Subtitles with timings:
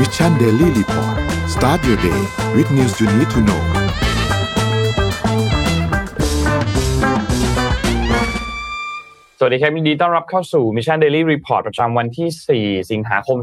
[0.00, 1.16] Mission Daily Report
[1.54, 2.20] start your day
[2.56, 3.62] with news you need to know
[9.38, 12.28] สวัสดีครับยินดีต้อนรับเข้าสู่ Mission Daily Report ประจำวันที่
[12.78, 13.38] 4 สิงหาคม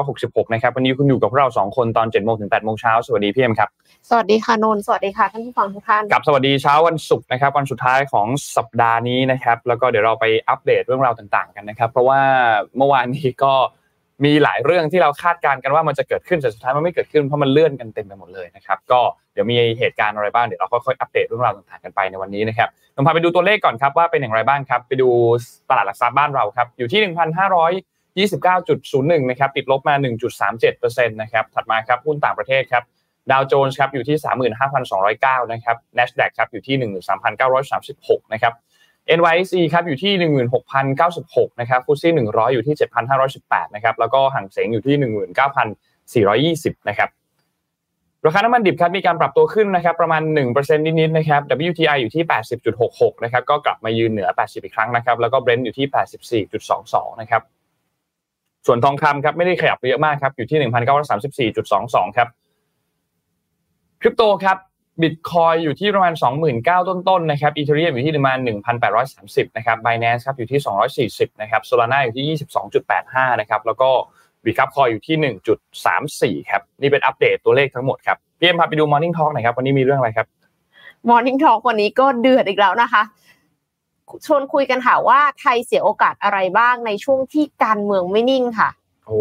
[0.00, 3.68] 2566 นะครับ วันนี้คุณอยู่กับพวกเรา 2 คนตอน 7 โมงถึง 8 โมงเช้า สวัสดีพี่เอ็มครับ
[4.10, 8.26] สวัสดีค่ะนนท์สวัสดีค่ะท่านผู้ฟังทุกท่าน กับสวัสดีเช้าวันศุกร์นะครับ วันสุดท้ายของ
[8.56, 12.20] สัปดาห์นี้นะครับ แล้วก็เดี๋ยวเราไปอัปเดตเรื่องราวต่าง ๆ กันนะครับ เพราะว่า
[12.76, 13.54] เมื่อวานนี้ก็
[14.24, 19.00] มีหลายเรื่องที่เราคาดการณ์กันว่ามันจะเกิดขึ้นแต่สุดท้ายมันไม่เกิดขึ้นเพราะมันเลื่อนกันเต็มไปหมดเลยนะครับก็
[19.32, 25.08] เดี๋ยวมีเหตุการณ์อะไรบ้างเดี๋ยวเราค่อยๆอัปเดตเรื่องราวต่างๆกันไปในวันนี้นะครับนำพาไปดูตัวเลขก่อนครับว่าเป็นอย่างไรบ้างครับ ไปดู
[25.70, 27.00] ตลาดหลักทรัพย์บ้านเราครับอยู่ที่
[28.26, 29.94] 1,529.01นะครับติดลบมา
[30.52, 32.82] 1.37%นะครับถัดมาครับหุ้นต่างประเทศครับ
[33.30, 34.16] ดาวโจนส์ครับอยู่ที่
[34.84, 36.76] 35,209 นะครับ NASDAQ ครับอยู่ที่
[37.54, 38.52] 13,936 นะครับ
[39.18, 40.12] NYSE ครับอยู่ที่
[40.88, 42.76] 16,096นะครับฟุตซี่100 อยู่ที่
[43.24, 44.96] 7,518นะครับแล้วก็ห่างเสงอยู่ที่
[46.62, 47.10] 19,420นะครับ
[48.26, 52.24] ราคาน้ำมันดิบครับมีการปรับตัวขึ้นนะครับประมาณ 1%นิดๆนะครับ WTI อยู่ที่
[52.74, 57.42] 80.66นะครับก็กลับมายืนเหนือ 80 อีกครั้งนะครับแล้วก็ Brent อยู่ที่ 84.22นะครับ
[58.66, 60.58] ส่วนทองคำครับไม่ได้ขยับเยอะมากครับอยู่ที่
[61.50, 62.28] 1,934.22ครับ
[64.00, 64.56] คริปโตครับ
[65.02, 66.12] บิตคอยอยู่ที่ประมาณ
[66.60, 68.38] 29,000 ต้นๆนะครับอีเทเรียมอยู่ที่ประมาณ
[68.96, 70.60] 1,830 นะครับ Binance ครับอยู่ที่
[71.06, 72.38] 240 นะครับ Solana อยู่ที่
[72.88, 73.90] 22.85 นะครับ แล้วก็
[74.44, 80.26] บีคับคอยอยู่ที่ 1.34 ครับ นี่เป็นอัปเดตตัวเลขทั้งหมดครับพี่เอ็มพาไปดู Morning Talk หน่อยครับ วันนี้มีเรื่องอะไรครับ
[81.08, 83.02] Morning Talk วันนี้ก็เดือดอีกแล้วนะคะ
[84.26, 88.68] ชวนคุยกันค่ะว่าไทยเสียโอกาสอะไรบ้างในช่วงที่การเมืองไม่นิ่งค่ะ
[89.06, 89.18] โอ้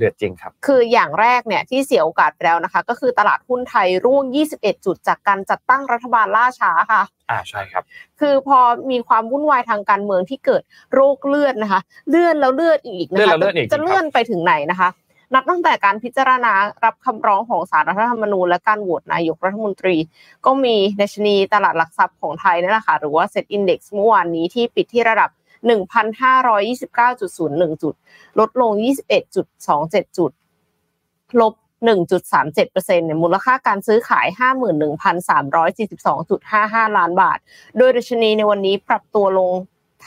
[0.00, 4.24] เดือดจริงครับ คืออย่างแรกเนี่ยที่เสียโอกาสไปแล้วนะคะ ก็คือตลาดหุ้นไทยร่วง
[4.56, 7.82] 21 จุดจากการจัดตั้งรัฐบาลล่าช้าค่ะอ่าใช่ครับ
[8.20, 8.58] คือพอ
[8.90, 10.62] มีความวุ่นวายทางการเมืองที่เกิด
[10.94, 14.90] โรคเลื่อนนะคะ เลื่อนแล้วเลื่อนอีกนะเลื่อนคะแล้วเลื่อนอีกจะเลื่อนไปถึงไหนนะคะ
[15.34, 16.52] นับตั้งแต่การพิจารณา
[16.84, 19.96] รับคำร้องของสารรัฐธรรมนูญและการโหวตนายกรัฐมนตรี
[20.46, 25.30] ก็มีดัชนีตลาดหลักทรัพย์ของไทยนั่นแหละค่ะหรือว่า Set Index เมื่อวานนี้ที่ปิดที่ระดับ
[25.68, 27.94] 1,529.01 จุด
[28.38, 28.70] ลดลง
[29.40, 30.30] 21.27 จุด
[31.40, 31.54] ลบ
[31.88, 34.26] 1.37%เนี่ยมูลค่าการซื้อขาย
[36.86, 37.38] 51,342.55 ล้านบาท
[37.76, 39.52] โดยดัชนีในวันนี้ปรับตัวลง
[40.04, 40.06] ท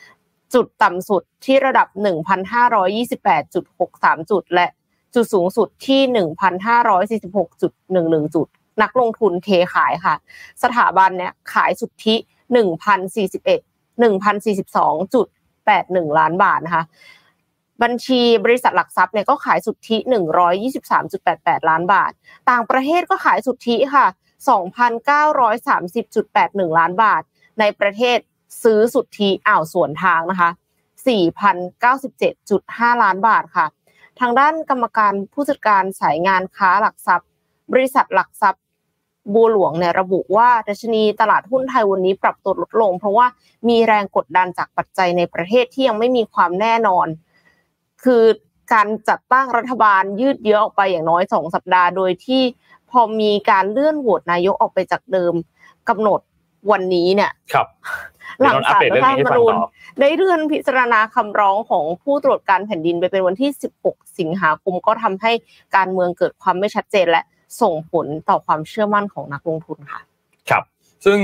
[0.00, 1.88] ำจุดต่ำสุดที่ระดับ
[3.08, 4.66] 1,528.63 จุด และ
[5.14, 6.00] จุดสูงสุดที่
[7.48, 8.46] 1,546.11 จุด
[8.82, 10.14] นักลงทุนเทขายค่ะ
[10.62, 12.14] สถาบันเนี่ยขายสุทธิ
[12.56, 13.69] 1,041
[14.02, 16.84] 1,042.81 ล้านบาทนะคะ
[17.82, 19.96] บัญชีบริษัทหลักทรัพย์เนี่ยก็ขายสุทธิ
[21.02, 22.12] 123.88 ล้านบาท
[22.50, 24.06] ต่างประเทศก็ขายสุทธิค่ะ
[24.48, 27.22] 2,930.81 ล้านบาท
[27.60, 28.18] ในประเทศ
[28.62, 30.50] ซื้อสุทธิอ่าวสวนทางนะคะ
[31.76, 33.66] 4,097.5 ล้านบาทค่ะ
[34.20, 37.28] ทางด้านกรรมการผู้จัดการสายงานค้าหลักทรัพย์
[37.72, 38.59] บริษัทหลักทรัพย์
[39.34, 43.26] บัวหลวงเนี่ยระบุว่าดัชนีตลาดหุ้นไทยวันนี้ปรับตัวลดลง เพราะว่า
[43.68, 47.06] มีแรงกดดันจากปัจจัยในประเทศที่ยังไม่มีความแน่นอน
[48.04, 48.24] คือ
[48.72, 52.42] การจัดตั้งรัฐบาลยืดเยื้อออกไปอย่างน้อยสองสัปดาห์ โดยที่
[52.90, 55.34] พอมีการเลื่อนโหวตนายกออกไปจากเดิม
[55.88, 56.20] กำหนด
[56.70, 57.66] วันนี้เนี่ยครับ
[58.40, 59.62] หลังเดี๋ยวเราอัปศาลเดตรัเรื่ฐองธรนี้รให้มฟังนูญต่อ
[60.00, 63.50] ได้เลื่อนพิจารณาคำร้องของผู้ตรวจการแผ่นดินไปเป็นวันที่
[63.84, 65.32] 16 สิงหาคมก็ทำให้
[65.76, 67.24] การเมืองเกิดความไม่ชัดเจนและ
[67.62, 70.00] ส่งผลต่อความเชื่อมั่นของนักลงทุนค่ะ
[70.50, 70.62] ครับ
[71.04, 71.18] ซึ่ง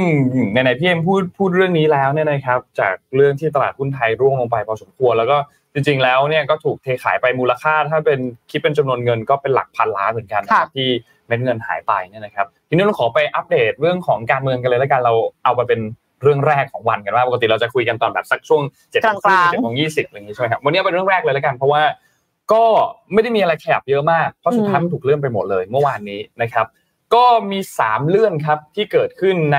[0.53, 5.37] ในในพี่เอ็มพูดพูดเรื่องนี้แล้วเนี่ยนะครับ จากเรื่องที่ตลาดหุ้นไทยร่วงลงไปพอสมควรแล้วก็
[5.75, 8.21] จริงๆแล้วเนี่ยก็ถูกเทขายไปมูลค่า ถ้าเป็น
[8.51, 10.89] คิดเป็นจำนวนเงินก็เป็นหลักพันล้านเหมือนกันนะครับค่ะที่
[11.27, 15.15] เม็ดเงินหายไปเนี่ยนะครับทีนี้เราขอไปอัปเดตเรื่องของการเมืองกันเลยแล้วกันเรา
[15.45, 15.81] เอาไปเป็น
[16.23, 21.83] เรื่องแรกของวันกันว่าปกติเราจะคุยกันตอนแบบสักช่วงเจ็ดโมงครึ่งกลางๆเจ็ดโมงยี่สิบอะไรอย่างนี้ใช่ไหมครับวันนี้เป็นเรื่องแรกเลยแล้วกันเพราะว่า
[22.53, 22.65] ก็
[23.13, 26.67] ไม่ได้มีอะไรขยับเยอะมาก เพราะสุดท้ายมันถูกเลื่อนไปหมดเลยเมื่อวานนี้นะครับ
[27.15, 29.59] ก็มี 3 เลื่อนครับที่เกิดขึ้นใน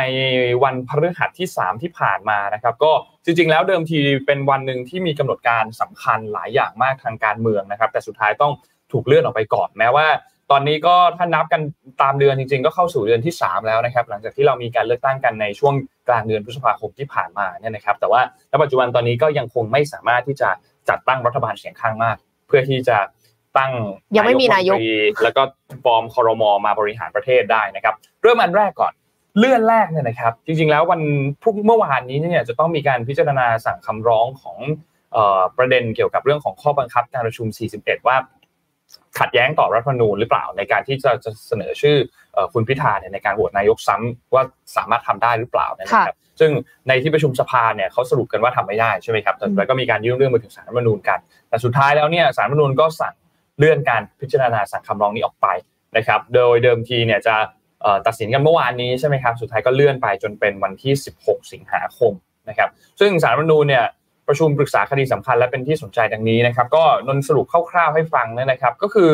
[0.64, 2.92] วันพฤหัสที่ 3 ที่ผ่านมานะครับ ก็
[3.26, 8.52] จริงๆ แล้วเดิมทีเป็นวันหนึ่งที่มีกำหนดการสำคัญหลายอย่างมากทางการเมืองนะครับ แต่สุดท้ายต้อง
[8.92, 10.08] ถูกเลื่อนออกไปก่อนแม้ว่า
[10.52, 11.62] ตอนนี้ก็ถ้านับกัน
[12.02, 15.74] ตามเดือนจริง ๆ ก็เข้าสู่เดือนที่ 3 แล้วนะครับ หลังจากที่เรามีการเลือกตั้งกันในช่วง
[16.08, 18.22] กลางเดือนพฤษภาคมที่ผ่านมาเนี่ยนะครับ แต่ว่า
[18.52, 20.50] ณปัจจุบันตอนนี้ก็ยังคงไม่สามารถที่จะ
[20.90, 22.18] จัดตั้งรัฐบาลเสียงข้างมาก
[22.48, 22.98] เพื่อที่จะ
[23.58, 23.72] ตั้ง
[24.16, 25.42] ยังไม่มีนายกรัฐมนตรีแล้วก็
[25.84, 28.94] ฟอร์มคอรมอมาบริหารประเทศได้นะครับ เริ่มอันแรกก่อน
[29.38, 31.02] เลื่อนแรกเนี่ยนะครับ จริงๆแล้ววัน
[31.42, 34.58] พรุ่งเมื่อวานนี้เนี่ยจะต้องมีการพิจารณาสั่งคำร้องของ
[35.14, 37.48] เอ่อประเด็นเกี่ยวกับเรื่องของข้อบังคับการประชุม
[37.80, 38.18] 41 ว่า
[39.20, 41.96] ขัดแย้งต่อรัฐธรรมนูญหรือเปล่าในการที่จะจะเสนอชื่อ
[42.34, 44.44] เอ่อคุณพิธาเนี่ยในการโหวตนายกซ้ำว่า
[44.76, 46.52] สามารถทำได้หรือเปล่านะครับซึ่ง
[46.88, 51.20] ในที่ประชุมสภาเนี่ยเขาสรุปกันว่าทำไม่ได้ใช่ไหมครับแต่แล้วก็มีการยื่นเรื่องไปถึงศาลรัฐธรรมนูญกัน
[51.50, 53.14] แต่สุดท้ายแล้วเนี่ยศาลรัฐธรรมนูญก็สั่ง
[53.58, 55.48] เลื่อนการพิจารณาสั่งคำร้องนี้ออกไป
[55.98, 57.36] นะครับโดยเดิมทีเนี่ยจะ
[58.08, 60.94] ตัดสินกันเมื่อวานนี้ใช่ไหมครับสุดท้ายก็เลื่อนไปจนเป็นวันที่
[61.24, 62.14] 16 สิงหาคม
[62.50, 63.86] นะครับซึ่งสารรัฐมนูญเนี่ย
[64.28, 69.12] ประชุมปรึกษาคดีสำคัญและเป็นที่สนใจดังนี้นะครับ ก็นนสรุปคร่าวๆให้ฟังนะครับ ก็คือ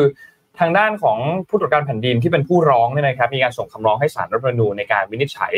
[0.60, 1.18] ทางด้านของ
[1.48, 5.54] ผู้ตรวจการแผ่นดินที่เป็นผู้ร้องเนี่ยนะครับมีการส่งคำร้องให้ศาลรัฐธรรมนูญในการวินิจฉัย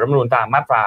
[0.00, 0.84] รัฐธรรมนูญตามมาตรา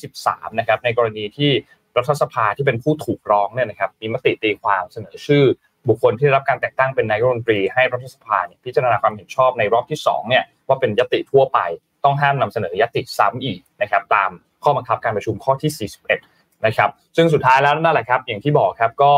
[0.00, 1.50] 213 นะครับในกรณีที่
[1.96, 5.44] รัฐสภาที่เป็นผู้ถูกร้องเนี่ยนะครับมีมติตีความเสนอชื่อ
[5.88, 11.58] บุคคลที่รับการแต่งตั้งเป็นนายกรัฐมนตรีให้รัฐสภาพิจารณาความเห็นชอบในรอบที่2เนี่ยว่าเป็นยติทั่วไป
[12.04, 14.30] ต้องห้ามนำเสนอยติซ้ำอีกนะครับตาม
[14.64, 19.12] ข้อบังคับการประชุมข้อที่ 41 นะครับซึ่งสุดท้ายแล้วนั่นแหละครับ อย่างที่บอกครับก็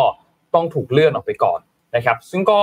[0.55, 1.61] ต้องถูกเลื่อนออกไปก่อน
[1.97, 2.61] นะครับ ซึ่งก็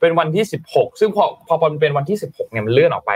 [0.00, 3.12] เป็นวันที่ 16 ซึ่งพอพอเป็นวันที่ 16เนี่ยมันเลื่อนออกไป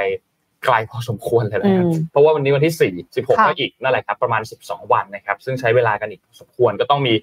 [0.64, 7.14] ไกลพอสมควรเลยนะครับเพราะว่าวันนี้วันที่ 4 16ก็อีกนั่นแหละครับประมาณ 12 วันนะครับ ซึ่งใช้เวลากันอีกสมควรก็ต้องมี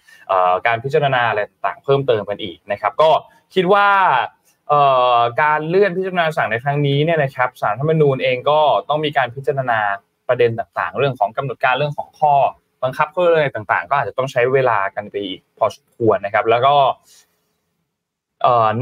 [0.67, 3.09] การพิจารณาอะไรต่างๆ เพิ่มเติมกันอีกนะครับ ก็
[3.55, 3.87] คิดว่า
[5.41, 8.59] การเลื่อนพิจารณาสั่งในครั้งนี้เนี่ยนะครับสารรัฐธรรมนูญเองก็
[8.89, 9.79] ต้องมีการพิจารณา
[10.27, 12.33] ประเด็นต่างๆ เรื่องของกำหนดการเรื่องของข้อ
[12.83, 16.75] บังคับข้ออะไรต่างๆ ก็อาจจะต้องใช้เวลากันไปอีกพอสมควรนะครับ แล้วก็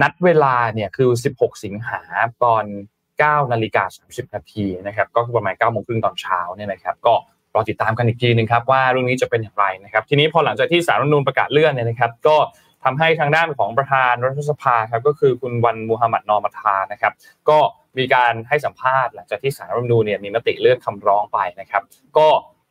[0.02, 2.00] นัดเวลาเนี่ยคือ 16 สิงหา
[2.44, 2.64] ตอน
[3.08, 7.14] 9 นาฬิกา 30 นาทีนะครับ ก็ประมาณ9โมงครึ่งตอนเช้าเนี่ยนะครับ ก็
[7.54, 12.38] รอติดตามกันอีกทีนึงครับว่าเรื่องนี้จะเป็นอย่างไรนะครับ ทีนี้พอหลังจากที่สารรัฐมนูญประกาศเลื่อนเนี่ยนะครับ ก็
[12.84, 17.14] ทำให้ทางด้านของประธานรัฐสภาครับก็คือคุณวันมูฮัมหมัดนอมัทานะครับ
[17.50, 17.60] ก็
[17.98, 21.84] มีการให้สัมภาษณ์หลังจากที่สารรัฐมนูญเนี่ยมีมติเลื่อนคำร้องไปนะครับ
[22.18, 22.28] ก็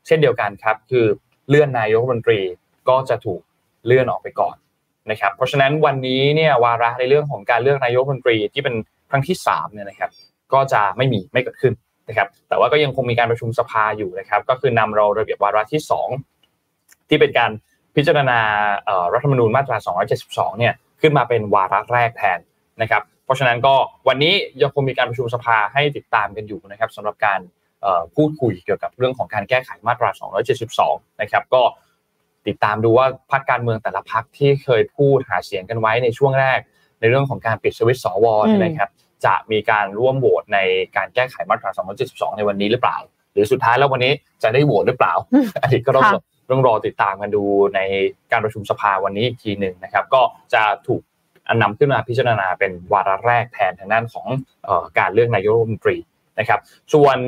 [0.08, 1.06] เช่นเดียวกันครับ คือ
[1.49, 2.40] เลื่อนนายกรัฐมนตรี
[2.88, 3.40] ก็จะถูก
[3.87, 4.56] เลื่อนออกไปก่อน
[5.10, 8.75] นะครับ เพราะฉะนั้นวันนี้เนี่ยวาระในเรื่องของการเลือกนายกรัฐมนตรีที่เป็น
[9.10, 10.10] ครั้งที่3เนี่ยนะครับ
[10.52, 11.75] ก็จะไม่มีไม่เกิดขึ้น
[12.08, 15.81] นะครับ แต่ว่าก็ยังคงมีการประชุมสภาอยู่นะครับ ก็คือนำเราระเบียบวาระที่
[16.44, 17.50] 2 ที่เป็นการ
[17.96, 18.38] พิจารณา
[19.14, 19.76] รัฐธรรมนูญมาตรา
[20.19, 22.38] 272 เนี่ยขึ้นมาเป็นวาระแรกแทน
[22.82, 23.75] นะครับ เพราะฉะนั้นก็
[24.08, 27.40] วันนี้ยังคงมีการประชุมสภาให้ติดตามกันอยู่นะครับสำหรับการ
[28.16, 30.10] พูดคุยเกี่ยวกับเรื่องของการแก้ไขมาตรา
[30.66, 31.62] 272 นะครับ ก็
[32.46, 36.58] ติดตามดูว่าพรรคการเมืองแต่ละพรรคที่เคยพูดหาเสียงกันไว้ในช่วงแรก
[37.00, 38.26] ในเรื่องของการปิดสวิตสว
[38.64, 38.90] นะครับ
[39.25, 40.58] จะมีการร่วมโหวตใน
[40.96, 41.70] การแก้ไขมาตรา
[42.04, 42.98] 272 ในวันนี้หรือเปล่า
[43.32, 45.14] หรือสุดท้ายแล้ววันนี้จะได้โหวตหรือเปล่า
[45.62, 46.04] อันนี้ก็ต้อง
[46.50, 47.44] ต้องรอติดตามกันดู
[47.75, 47.80] ใน
[48.32, 50.22] การประชุมสภาวันนี้อีกทีหนึ่งนะครับ ก็
[50.54, 51.02] จะถูก
[51.62, 54.26] นำขึ้นมาพิจารณาเป็นวาระแรกแทนทางด้านของ
[54.98, 55.96] การเลือกนายกรัฐมนตรี
[56.38, 56.60] นะครับ
[56.94, 57.19] ส่วน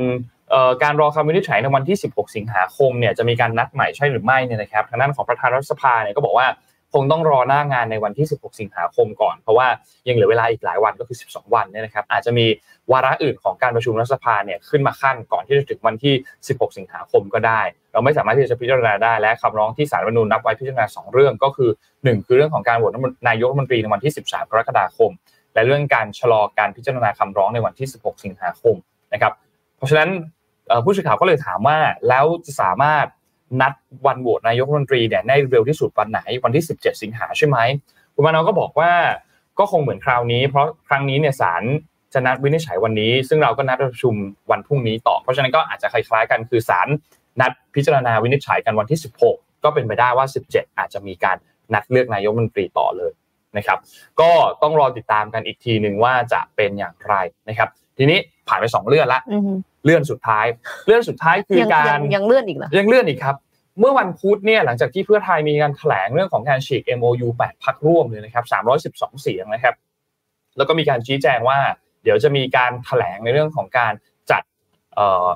[0.83, 6.47] การรอคำวินิจฉัยในวันที่ 16 สิงหาคมเนี่ยจะมีการนัดใหม่ใช่หรือไม่เนี่ยนะครับทางด้านของประธานรัฐสภาเนี่ยก็บอกว่า
[6.93, 9.67] คงต้องรอหน้างานในวันที่ 16 สิงหาคมก่อน เพราะว่า
[10.07, 12.45] ยังเหลือเวลาอีกหลายวันก็คือ 12 วันเนี่ยนะครับอาจจะมี
[12.91, 16.13] วาระอื่นของการประชุมรัฐสภาเนี่ยขึ้นมาขั้นก่อนที่จะถึงวันที่
[16.47, 17.61] 16 สิงหาคมก็ได้
[17.91, 22.91] เราไม่สามารถที่จะพิจารณาได้และคำร้องที่ศาลรัฐมนูญนับไว้พิจารณา 2 เรื่องก็คือ 1 คือเรื่องของการโหวต
[23.27, 25.11] นายกรัฐมนตรีในวันที่ 13 กรกฎาคม
[25.53, 28.75] และเรื่องการชะลอการพิจารณาคำร้องในวันที่ 16 สิงหาคม
[29.13, 29.33] นะครับ
[29.77, 30.09] เพราะฉะนั้น
[30.83, 31.77] ผู้สื่อข่าวก็เลยถามว่า
[32.07, 33.05] แล้วจะสามารถ
[33.61, 33.73] นัด
[34.05, 37.57] วันโหวตนายกรัฐมนตรีเนี่ยในเร็วที่สุดวันไหนวันที่ 17 สิงหาใช่ไหม
[38.13, 38.91] คุณมานอก็บอกว่า
[39.59, 41.63] ก็คงเหมือนคราวนี้ เพราะครั้งนี้เนี่ยศาล
[42.13, 44.15] จะนัดวินิจฉัยวันนี้ ซึ่งเราก็นัดประชุม
[44.51, 46.87] วันพรุ่งนี้ต่อ เพราะฉะนั้นก็อาจจะคล้ายๆกันคือศาล
[47.41, 51.37] นัดพิจารณาวินิจฉัยกันวันที่ 16 ก็เป็นไปได้ว่า 17 อาจจะมีการ
[51.73, 53.11] นัดเลือกนายกรัฐมนตรีต่อเลย
[53.57, 53.79] นะครับ
[54.21, 54.31] ก็
[54.61, 57.15] ต้องรอติดตามกันอีกทีหนึ่งว่าจะเป็นอย่างไร
[57.49, 59.21] นะครับ ทีนี้ผ่านไปสองเลื่อนละ
[59.83, 60.45] เลื่อนสุดท้าย
[60.87, 63.35] เลื่อนสุดท้ายคือการยังเลื่อนอีกเหรอยังเลื่อนอีกครับ
[63.79, 68.45] เมื่อวันพุธเนี่ยหลังจากที่เพื่อไทยมีการแถลงเรื่องของการฉีก MOU 8พักร่วมเลยนะครับ
[69.11, 69.75] 312 เสียงนะครับ
[70.57, 71.59] แล้วก็มีการชี้แจงว่า
[72.03, 73.93] เดี๋ยวจะมีการแถลงในเรื่องของการ
[74.31, 74.41] จัด
[74.95, 75.27] เอ่อ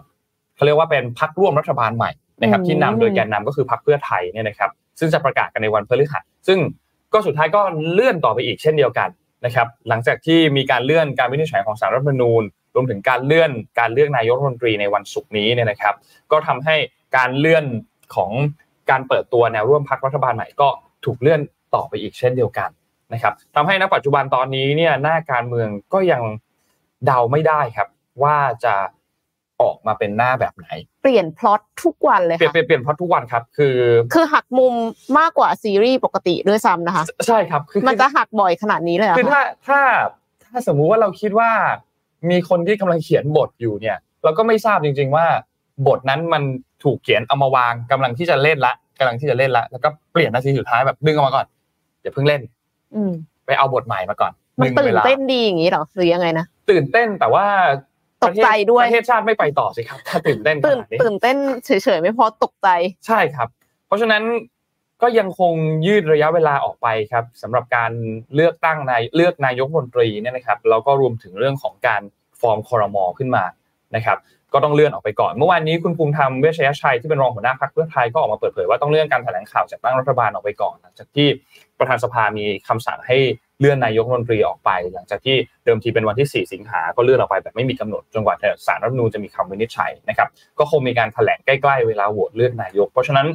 [0.55, 2.11] เขาเรียกว่าเป็นพักร่วมรัฐบาลใหม่
[2.41, 6.59] นะครับที่นำโดยแกนนำก็คือพักเพื่อไทยเนี่ยนะครับ ซึ่งจะประกาศกันในวันพฤหัสซึ่ง
[7.13, 7.61] ก็สุดท้ายก็
[7.91, 9.09] เลื่อนต่อไปอีกเช่นเดียวกัน
[9.45, 12.43] นะครับ หลังจากที่มีการเลื่อนการวินิจฉัยของสารรัฐธรรมนูญ
[12.75, 15.95] รวมถึงการเลื่อนการเลือกนายกรัฐมนตรีในวันศุกร์นี้เนี่ยนะครับ
[16.31, 16.75] ก็ทำให้
[17.17, 17.65] การเลื่อน
[18.15, 18.31] ของ
[18.89, 20.67] การเปิดตัวแนวร่วมพักรัฐบาลใหม่ก็
[21.05, 21.41] ถูกเลื่อน
[21.75, 22.69] ต่อไปอีกเช่นเดียวกัน
[23.13, 26.21] นะครับทำให้ณปัจจุบันตอนนี้เนี่ยหน้าการเมืองก็ยัง
[27.05, 27.87] เดาไม่ได้ครับ
[28.23, 28.75] ว่าจะ
[29.61, 30.67] ออกมาเป็นหน้าแบบไหน
[31.03, 33.77] เปลี่ยนพล็อตทุกวันเลยค่ะเปลี่ยนเปลี่ยนพล็อตทุกวันครับ คือ
[34.13, 34.73] คือหักมุม
[35.19, 39.79] มากกว่าซีรีส์ปกติด้วยซ้ำนะคะ ใช่ครับ คือมันจะหักบ่อยขนาดนี้เลยคือถ้าถ้า
[40.43, 41.51] ถ้าสมมุติว่าเราคิดว่า
[42.31, 45.25] มีคนที่กำลังเขียนบทอยู่เนี่ย เราก็ไม่ทราบจริง ๆ ว่า
[45.87, 46.43] บทนั้นมัน
[46.83, 51.45] ถูกเขียนเอามาวางกำลังที่จะเล่นละกำลังที่จะเล่นละแล้วก็เปลี่ยนนาทีสุดท้ายแบบดึงออกมาก่อน
[52.01, 52.41] อย่าเพิ่งเล่น
[52.95, 53.01] อื
[53.45, 57.45] ไปเอาบทใหม่มาก่อนมันตื่นเต้นดีอย่างนี้หรอหรือยังไงนะตื่นเต้นแต่ว่า
[58.23, 62.67] ตกใจด้วยประเทศชาติไม่ไปต่อสิครับ ถ้าตื่นเต้นตื่นตื่นเต้นเฉยๆไม่พอตกใจ
[63.07, 63.47] ใช่ครับ
[63.87, 64.23] เพราะฉะนั้น
[65.01, 65.53] ก็ยังคง
[65.85, 67.91] ยืดระยะเวลาออกไปครับสำหรับการ
[68.35, 72.01] เลือกตั้งนายเลือกนายกมนตรีเนี่ยนะครับแล้วก็รวมถึงเรื่องของการ
[72.41, 73.43] ฟอร์มคอรมอขึ้นมา
[73.95, 74.17] นะครับ
[74.53, 81.27] ก็ต้องเลื่อนออกไปก่อน เมื่อวานนี้คุณภูมิธรรมเวชยชัยที่เป็นรองหัวหน้าพรรคเพื่อไทยก็ออกมาเปิดเผยว่าต้องเลื่อนการแถลงข่าวจัดตั้งรัฐบาลออกไปก่อน หลังจากที่
[81.79, 83.17] ประธานสภามีคำสั่งให้
[83.59, 85.35] เลื่อนนายกมนตรีออกไป หลังจากที่
[85.65, 88.35] เดิมทีเป็นวันที่ 4 สิงหา ก็เลื่อนออกไปแบบไม่มีกำหนดจนกว่า
[88.67, 90.27] ศาลรัฐมนูญจะมีคำวินิจฉัยนะครับ
[90.59, 93.27] ก็คงมีการแถลงใกล้ๆเวลาโหวตเลื่อนนายก เพราะฉะนั้น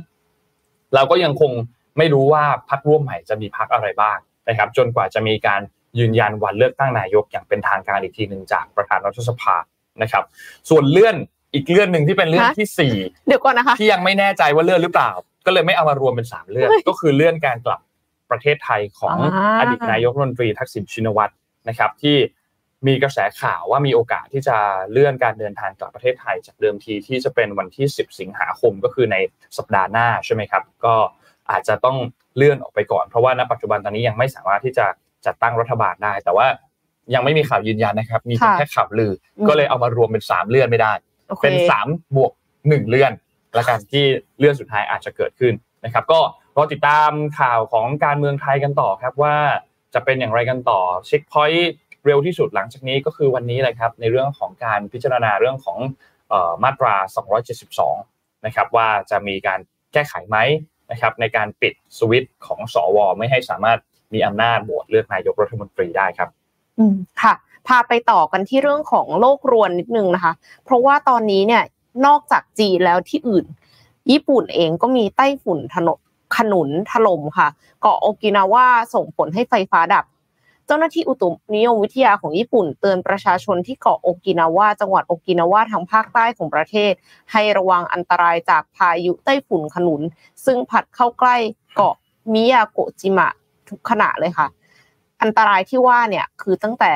[0.95, 1.53] เราก็ยังคง
[1.99, 4.19] ไม่รู้ว่าพรรคร่วมใหม่จะมีพรรคอะไรบ้าง
[4.49, 5.61] นะครับ จนกว่าจะมีการ
[5.99, 9.57] ยืนยันวันเลือกตั้งนายกอย่างเป็นทางการอีกทีหนึ่งจากประธานรัฐสภา
[10.03, 10.25] นะครับ
[10.71, 11.17] ส่วนเลื่อน
[11.55, 12.95] อีกเลื่อนหนึ่งที่เป็นเลื่อนที่สี่
[13.27, 15.11] เดี๋ยวก่อนนะคะที่ยังไม่แน่ใจว่าเลื่อนหรือเปล่า
[15.47, 17.81] ก็เลยไม่เอามารวมเป็นสามเลื่อนก็คือเลื่อนการกลับ
[18.31, 21.33] ประเทศไทยของอ่าอดีตนายกรัฐมนตรีทักษิณชินวัตร
[21.69, 22.17] นะครับที่
[22.87, 24.57] มีกระแสข่าวว่ามีโอกาสที่จะ
[24.91, 29.17] เลื่อนการเดินทางกลับประเทศไทย จากเดิมทีที่จะเป็นวันที่ 10 สิงหาคมก็คือใน
[29.59, 30.95] สัปดาห์หน้าใช่ไหมครับ ก็
[31.51, 31.97] อาจจะต้อง
[32.37, 34.87] เลื่อนออกไปก่อน เพราะว่าณปัจจุบันตอนนี้ยังไม่สามารถที่จะ
[35.27, 36.47] จัดตั้งรัฐบาลได้ แต่ว่า
[37.15, 40.93] ยังไม่มีข่าวยืนยันนะครับ มีเพียงค่ะแค่ข่าวลืออมก็เลยเอามารวมเป็นสามเลื่อนไม่ได้
[41.29, 42.33] โอเคเป็นสามบวก
[42.69, 43.13] หนึ่งเลื่อน
[43.55, 44.05] และการที่
[44.39, 46.21] เลื่อนสุดท้ายอาจจะเกิดขึ้นนะครับ ก็
[46.57, 47.11] รอติดตาม
[47.41, 49.37] ข่าวของการเมืองไทยกันต่อครับว่า
[49.95, 51.73] จะเป็นอย่างไรกันต่อเช็คพอยต์
[52.07, 55.79] เร็วที่สุดหลังจากนี้ก็คือวันนี้เลยครับในเรื่องของการพิจารณาเรื่องของ
[56.33, 56.95] ออมาตรา
[57.71, 59.61] 272 นะครับว่าจะมีการ
[59.93, 60.37] แก้ไขไหม
[60.91, 63.79] นะครับในการปิดสวิตของสวไม่ให้สามารถ
[64.15, 66.29] มีอำนาจโหวตเลือกนายกรัฐมนตรีได้ครับ
[66.79, 67.35] อืมค่ะ
[67.67, 70.33] พาไปต่อกันที่เรื่องของโลกรวนนิดนึงนะคะ
[70.65, 71.63] เพราะว่าตอนนี้เนี่ย
[72.07, 73.45] นอกจากจีนแล้วที่อื่น
[74.11, 75.99] ญี่ปุ่นเองก็มีไต้ฝุ่นถนน
[76.37, 77.49] ขนุนถล่มค่ะ
[77.81, 80.05] เกาะโอกินาว่าส่งผลให้ไฟฟ้าดับ
[80.73, 86.93] จ้าหน้าที่อุตุนิยมวิทยาของญี่ปุ่น เตือนประชาชนที่เกาะโอกินาวาจังหวัดโอกินาวาทางภาคใต้ของประเทศ
[87.33, 90.03] ให้ระวังอันตรายจากพายุไต้ฝุ่นขนุน
[90.45, 91.37] ซึ่งพัดเข้าใกล้
[91.75, 91.95] เกาะ
[92.33, 93.29] มิยาโกจิมะ
[93.69, 94.47] ทุกขณะเลยค่ะ
[95.23, 96.93] อันตรายที่ว่าเนี่ยคือตั้งแต่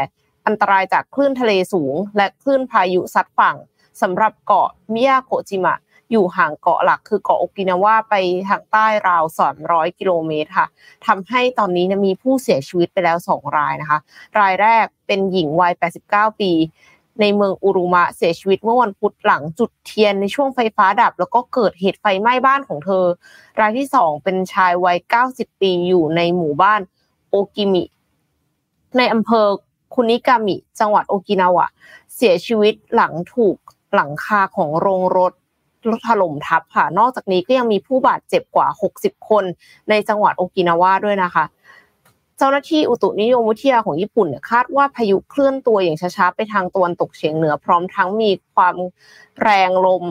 [0.47, 3.57] อันตรายจากคลื่นทะเลสูง และคลื่นพายุซัดฝั่ง
[4.03, 5.75] สำหรับเกาะมิยาโกจิมะ
[6.15, 8.15] อยู่ห่างเกาะหลักคือเกาะโอกินาวาไป
[8.49, 9.25] ทางใต้ราว
[9.61, 10.67] 200 กิโลเมตรค่ะ
[11.07, 13.99] ทำให้ตอนนี้มีผู้เสียชีวิตไปแล้ว 2 รายนะคะ
[14.41, 15.73] รายแรกเป็นหญิงวัย
[16.07, 16.53] 89 ปี
[17.21, 23.05] ในเมืองอุรุมะเสียชีวิตเมื่อวันพุธหลังจุดเทียนในช่วงไฟฟ้าดับ แล้วก็เกิดเหตุไฟไหม้บ้านของเธอ
[23.61, 24.99] รายที่สองเป็นชายวัย
[25.31, 26.81] 90 ปีอยู่ในหมู่บ้าน
[27.31, 27.85] โอกิมิ
[28.97, 29.47] ในอำเภอ
[29.95, 31.67] คุนิกามิ จังหวัดโอกินาวะ
[32.15, 33.57] เสียชีวิตหลังถูก
[33.95, 35.33] หลังคาของโรงรถ
[36.07, 39.45] ถล่มทับค่ะ นอกจากนี้ก็ยังมีผู้บาดเจ็บกว่า 60 คน
[39.91, 41.45] ในจังหวัดโอกินาวาด้วยนะคะ
[42.39, 48.75] เจ้าหน้าที่อุตุนิยมวิทยาของญี่ปุ่นคาดว่าพายุเคลื่อนตัวอย่างช้าๆไปทางตะวันตกเฉียงเหนือพร้อมทั้งมีความ
[49.43, 50.05] แรงลม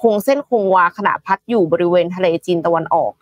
[0.00, 3.12] คงเส้นคงวาขณะพัดอยู่บริเวณทะเลจีนตะวันออก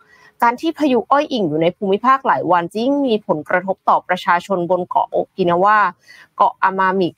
[0.43, 5.79] การที่พายุอ้อยอิงอยู่ในภูมิภาคหลายวันจะยิ่งมีผลกระทบต่อประชาชนบนเกาะโอกินาวา
[6.35, 7.13] เกาะอามามิก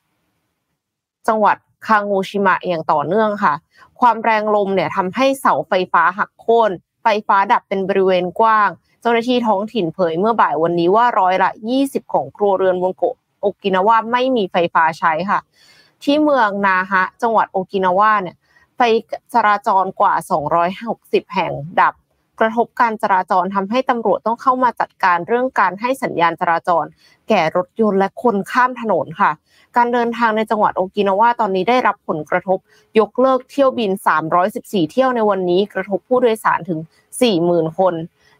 [1.27, 1.57] จังหวัด
[1.87, 3.53] คางูชิมะอย่างต่อเนื่องค่ะ
[3.99, 6.71] ความแรงลมเนี่ยทำให้เสาไฟฟ้าหักโค่น
[7.03, 8.69] ไฟฟ้าดับเป็นบริเวณกว้าง
[9.01, 11.49] เจ้าหน้าที่ท้องถิ่นเผยเมื่อบ่ายวันนี้ว่าร้อยละ
[11.81, 15.39] 20 ของครัวเรือนบนเกาะโอกินาวาไม่มีไฟฟ้าใช้ค่ะ
[16.03, 18.35] ที่เมืองนาฮะ จังหวัดโอกินาวาเนี่ย
[18.75, 18.81] ไฟ
[19.33, 20.13] จราจรกว่า
[20.73, 21.93] 260 แห่งดับ
[22.41, 26.85] กระทบการจราจรทำให้ตำรวจต้องเข้ามาจัดการเรื่องการให้สัญญาณจราจร
[27.29, 29.31] แก่รถยนต์และคนข้ามถนนค่ะ
[29.77, 32.57] การเดินทางในจังหวัดโอกินาวาตอนนี้ได้รับผลกระทบ
[32.99, 33.91] ยกเลิกเที่ยวบิน
[34.41, 36.79] 314 เที่ยวในวันนี้กระทบผู้โดยสารถึง
[37.29, 37.93] 40,000 คน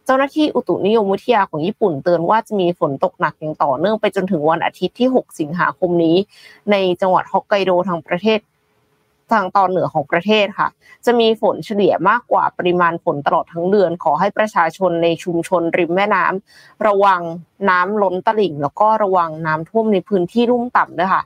[0.04, 6.16] เจ้าหน้าที่อุตุนิยมวิทยาของญี่ปุ่นเตือนว่าจะมีฝนตกหนักอย่างต่อเนื่องไปจนถึงวันอาทิตย์ที่ 6 สิงหาคมนี้
[6.70, 8.38] ในจังหวัดฮอกไกโดทางประเทศ
[9.30, 10.68] ทางตอนเหนือของประเทศค่ะ
[11.06, 17.22] จะมีฝนเฉลี่ยมากกว่าปริมาณฝนตลอดทั้งเดือน ขอให้ประชาชนในชุมชนริมแม่น้ำระวัง
[17.70, 21.22] น้ำล้นตลิ่ง แล้วก็ระวังน้ำท่วมในพื้นที่ลุ่มต่ำด้วยค่ะ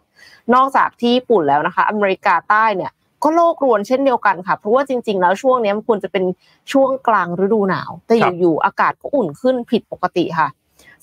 [0.55, 6.25] นอกจากที่ญี่ปุ่นแล้วนะคะ อเมริกาใต้เนี่ยก็โลกรวนเช่นเดียวกันค่ะ เพราะว่าจริง ๆ แล้วช่วงนี้มันควรจะเป็น
[6.73, 10.49] ช่วงกลางฤดูหนาว แต่อยู่ๆอากาศก็อุ่นขึ้นผิดปกติค่ะ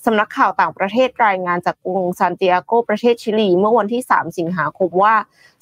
[0.04, 5.14] สำนักข่าวต่างประเทศรายงานจากกรุงซานติอาโกประเทศชิลี เมื่อวันที่ 3 สิงหาคมว่า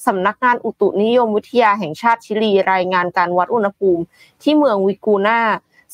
[0.07, 4.03] สำนักงานอุตุนิยมวิทยาแห่งชาติชิลี รายงานการวัดอุณหภูมิ
[4.43, 5.41] ที่เมืองวิกูนา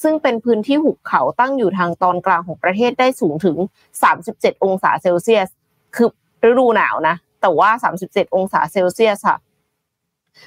[0.02, 3.56] ซึ่งเป็นพื้นที่หุบเขาตั้งอยู่ทางตอนกลางของประเทศได้สูงถึง
[4.14, 5.48] 37 องศาเซลเซียส
[5.96, 6.08] คือ
[6.48, 7.70] ฤดูหนาวนะ แต่ว่า
[8.04, 9.38] 37 องศาเซลเซียสค่ะ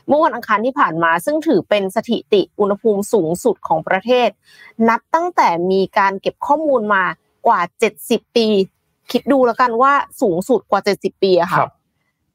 [0.08, 4.30] เมื่อวันอังคารที่ผ่านมาซึ่งถือเป็นสถิติอุณหภูมิสูงสุดของประเทศ
[4.90, 7.04] นับตั้งแต่มีการเก็บข้อมูลมา
[7.48, 7.60] กว่า
[7.98, 8.48] 70ปี
[9.12, 11.72] คิดดูแล้วกันว่าสูงสุดกว่า70ปีอะคค่ะรับ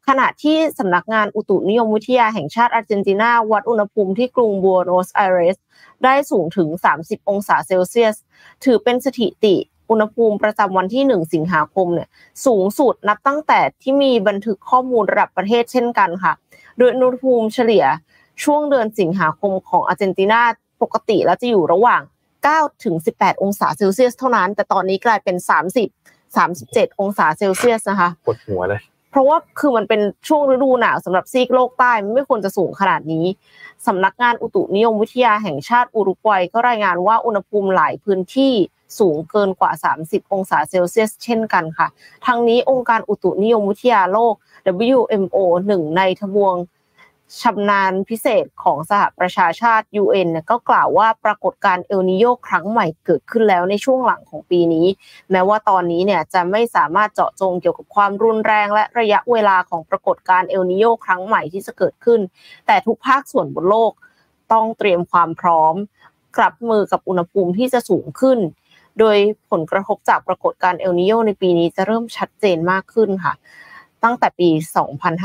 [0.08, 5.58] ขณะที่สำนักงานอุตุนิยมวิทยาแห่งชาติอาร์เจนตินาวัดอุณหภูมิที่กรุงบัวโนสไอเรส
[6.04, 6.68] ได้สูงถึง
[7.00, 8.16] 30 องศาเซลเซียส
[8.64, 9.54] ถือเป็นสถิติ
[9.90, 12.08] อุณหภูมิประจำวันที่ 1 สิงหาคมเนี่ย
[12.46, 16.32] สูงสุดนับตั้งแต่ที่มีบันทึกข้อมูลระดับประเทศเช่นกันค่ะ
[16.78, 17.84] โดยอุณหภูมิเฉลี่ย
[18.44, 20.40] ช่วงเดือนสิงหาคมของอาร์เจนตินา
[20.82, 22.02] ปกติแล้วจะอยู่ระหว่าง
[22.54, 25.36] 9ถึง18 องศาเซลเซียสเท่านั้น แต่ตอนนี้กลายเป็น
[25.86, 33.26] 30 37 องศาเซลเซียสนะคะปวดหัวเลยเพราะว่าคือมันเป็นช่วงฤดูหนาวสำหรับซีกโลกใต้มันไม่ควรจะสูงขนาดนี้
[33.86, 38.52] สำนักงานอุตุนิยมวิทยาแห่งชาติอุรุกวัยก็รายงานว่าอุณหภูมิหลายพื้นที่
[38.98, 39.72] สูงเกินกว่า
[40.02, 41.88] 30 องศาเซลเซียส เช่นกันค่ะ
[42.26, 44.34] ทั้งนี้องค์การอุตุนิยมวิทยาโลก
[44.96, 46.54] WMO หนึ่งในทบวง
[47.40, 54.86] ชำนาญพิเศษของสหประชาชาติ UN ก็กล่าวว่าปรากฏการณ์เอลนิโยครั้งใหม่เกิดขึ้นแล้วในช่วงหลังของปีนี้
[55.30, 62.20] แม้ว่าตอนนี้เนี่ยจะไม่สามารถเจาะจงเกี่ยวกับความรุนแรงและระยะเวลาของปรากฏการณ์เอลนิโยครั้งใหม่ที่จะเกิดขึ้น
[62.66, 63.92] แต่ทุกภาคส่วนบนโลก
[64.52, 65.74] ต้องเตรียมความพร้อม
[66.36, 68.38] กลับมือกับอุณหภูมิที่จะสูงขึ้น
[68.98, 69.16] โดย
[69.50, 73.34] ผลกระทบจากปรากฏการณ์เอลนิโยในปีนี้จะเริ่มชัดเจนมากขึ้นค่ะ
[74.04, 74.48] ตั้งแต่ปี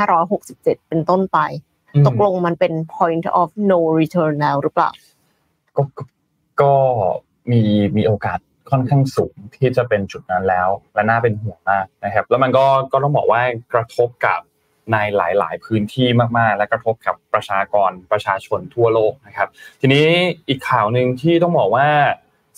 [0.06, 1.40] 2567 เป็นต้นไป
[2.08, 4.90] ตกลงมันเป็น point of no return แล้วหรือเปล่า
[5.78, 5.84] ก็
[6.62, 6.74] ก็
[7.52, 7.62] มี
[7.98, 13.42] มีโอกาสค่อนข้างสูงที่จะเป็นจุดนั้นแล้ว และน่าเป็นห่วงมากนะครับ แล้วมันก็ก็ต้องบอกว่า
[13.74, 14.40] กระทบกับ
[14.92, 16.08] ในหลาย ๆ พื้นที่
[16.38, 19.48] มาก ๆ และกระทบกับประชากรประชาชนทั่วโลกนะครับ
[19.82, 20.08] ทีนี้
[20.48, 21.88] อีกข่าวหนึ่งที่ต้องบอกว่า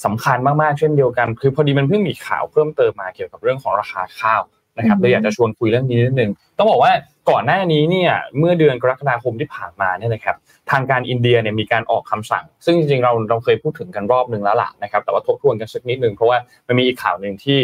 [0.06, 4.42] สำคัญมาก ๆ เช่นเดียวกัน คือพอดีมันเพิ่งมีข่าวเพิ่มเติมมาเกี่ยวกับเรื่องของราคาข้าว
[4.78, 6.92] นะครับเลยอยากจะชวนคุยเรื่องนี้นิดนึงต้องบอกว่า
[7.30, 10.36] ก่อนหน้านี้เนี่ยเมื่อเดือนกรกฎาคมที่ผ่านมาเนี่ยนะครับ
[10.72, 16.38] ทางการอินเดียเนี่ยมีการออกคำสั่ง ซึ่งจริงๆเราเราเคยพูดถึงกันรอบหนึ่งแล้วล่ะนะครับแต่ว่าทบทวนกันสักนิดนึงเพราะว่า
[16.68, 17.60] มันมีอีกข่าวหนึ่งที่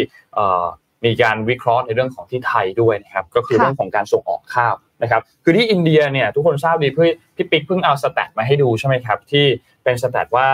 [1.04, 9.46] มีการวิเคราะห์ในเรื่องของที่ไทยด้วยนะครับก็คือเรื่องของการส่งออกข้าวนะครับคือที่อินเดียเนี่ยทุกคนทราบดีเพื่อพี่ปิ๊กเพิ่งเอาสแตทมาให้ดูใช่ไหมครับที่
[9.84, 10.48] เป็นสแตทว่า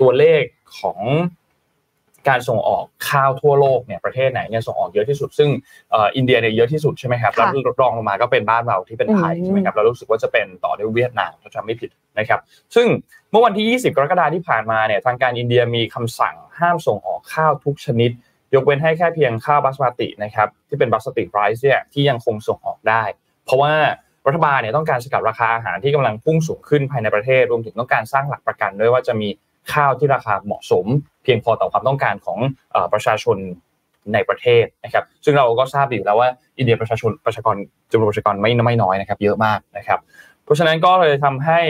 [0.00, 0.42] ตัวเลข
[0.78, 0.98] ของ
[2.28, 5.50] การส่งออกข้าวทั่วโลกเนี่ยประเทศไหนเนี่ยส่งออกเยอะที่สุด ซึ่ง
[6.16, 7.48] อินเดียเนี่ยเยอะที่สุดใช่ไหมครับแล้ว
[7.80, 12.40] รองลงมาก็เป็นบ้านเราที่เป็นไทยใช่ไหมครับเรารู้สึกว่าจะเป็นต่อด้วยเวียดนามถ้าจำไม่ผิดนะครับ
[12.74, 12.86] ซึ่ง
[13.30, 18.10] เมื่อวันที่ 20 กรกฎาคมที่ผ่านมาเนี่ยทางการอินเดียมีคำสั่งห้ามส่งออกข้าวทุกชนิด
[18.54, 23.02] ยกเว้นให้แค่เพียงข้าวบาสมาตินะครับที่เป็นบาสมาติไรซ์เนี่ยที่ยังคงส่งออกได้
[23.44, 23.74] เพราะว่า
[24.26, 29.28] รัฐบาลเนี่ยต้องการสกัดราคาอาหารที่กำลังพุ่งสูงขึ้นภายในประเทศ รวมถึงต้องการสร้างหลักประกันด้วยว่าจะมี
[29.72, 30.86] ข้าวที่ราคาเหมาะสม
[31.22, 32.38] เพียงพอต่อความต้องการของ
[32.92, 33.36] ประชาชน
[34.14, 37.56] ในประเทศนะครับ ซึ่งเราก็ทราบดีแล้วว่าอินเดียประชาชนประชากร
[37.92, 40.00] จำนวนประชากรไม่ไม่น้อยนะครับ เยอะมากนะครับ
[40.44, 41.60] เพราะฉะนั้นก็เลยทำให้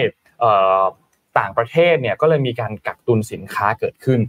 [1.38, 4.20] ต่างประเทศเนี่ยก็เลยมีการกักตุนสินค้าเกิดขึ้น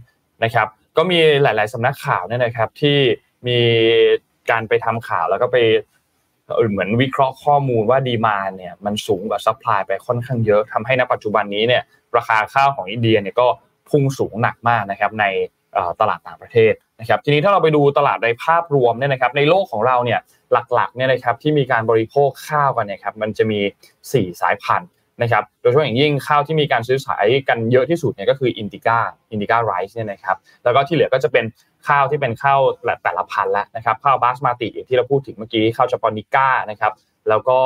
[0.44, 2.98] นะครับ ก็มีหลาย ๆสำนักข่าวเนี่ยนะครับที่
[3.48, 3.58] มี
[4.50, 5.56] การไปทำข่าวแล้วก็ไป
[6.70, 11.82] เหมือนวิเคราะห์ข้อมูลว่า demand เนี่ยมันสูงกว่า supply ไปค่อนข้างเยอะทำให้ณปัจจุบันนี้เนี่ย
[12.16, 13.46] ราคาข้าวของอินเดียเนี่ยก็
[13.90, 15.24] พุ่งสูงหนักมากนะครับใน
[16.00, 20.20] ตลาดต่างประเทศนะครับทีนี้ถ้าเราไปดูตลาดในภาพรวมเนี่ยนะครับในโลกของเราเนี่ย
[20.74, 23.60] หลักๆเนี่ยนะครับที่มีการบริโภคข้าวกันเนี่ยครับมันจะมี
[24.00, 24.90] 4 สายพันธุ์
[25.22, 28.98] นะครับโดยเฉพาะอย่างยิ่งข้าวที่มีการซื้อขายกันเยอะที่สุดเนี่ยก็คือ Indica
[29.30, 31.44] Indica rice เนี่ยนะครับแล้วก็ที่เหลือก็จะเป็น
[31.88, 32.60] ข้าวที่เป็นข้าว
[33.04, 36.92] แต่ละพันธุ์แล้วนะครับข้าวบาสมาติที่เราพูดถึงเมื่อกี้ข้าว Japonica นะครับ
[37.28, 37.60] แล้วก็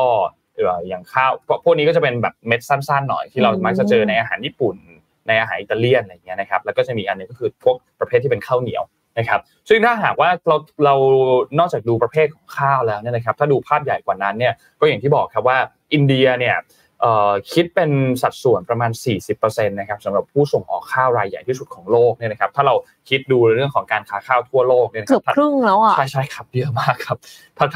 [0.88, 1.32] อย่างข้าว
[1.64, 4.76] พวกนี้ก็จะเป็นแบบเม็ดสั้นๆหน่อยที่เรามักจะเจอในอาหารญี่ปุ่น
[5.28, 8.82] ในอาหารอิตาเลียนอะไรเงี้ยนะครับแล้วก็จะมีอันนึงก็คือพวกประเภทที่เป็นข้าวเหนียว
[9.18, 10.94] นะครับซึ่งถ้าหากว่าเราเรา
[11.58, 15.58] นอกจากดูประเภทของข้าวแล้วเนี่ยนะครับถ้าดูภาพใหญ่กว่านั้นเนี่ยก็อย่างที่บอกครับว่า
[15.94, 16.56] อินเดียเนี่ย
[17.52, 17.90] คิดเป็น
[18.22, 18.90] สัดส่วนประมาณ
[19.30, 22.74] 40%นะครับสำหรับผู้ส่งออกข้าวรายใหญ่ที่สุดของโลกเนี่ยนะครับถ้าเรา
[23.08, 27.16] คิดดูเรื่องของการค้าข้าวทั่วโลกเนี่ยเกือบครึ่งแล้วอะใช่ใช่ครับเยอะมากครับ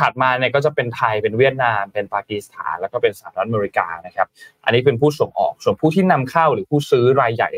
[0.00, 4.26] ถัดมาเนี่ยก็จะเป็นไทยเป็นเวียดนาม เป็นปากีสถาน แล้วก็เป็นสหรัฐอเมริกานะครับ
[4.64, 7.50] อันนี้เป็นผู้ส่งออก ส่วนผู้ที่นำเข้าหรือผู้ซื้อรายใหญ่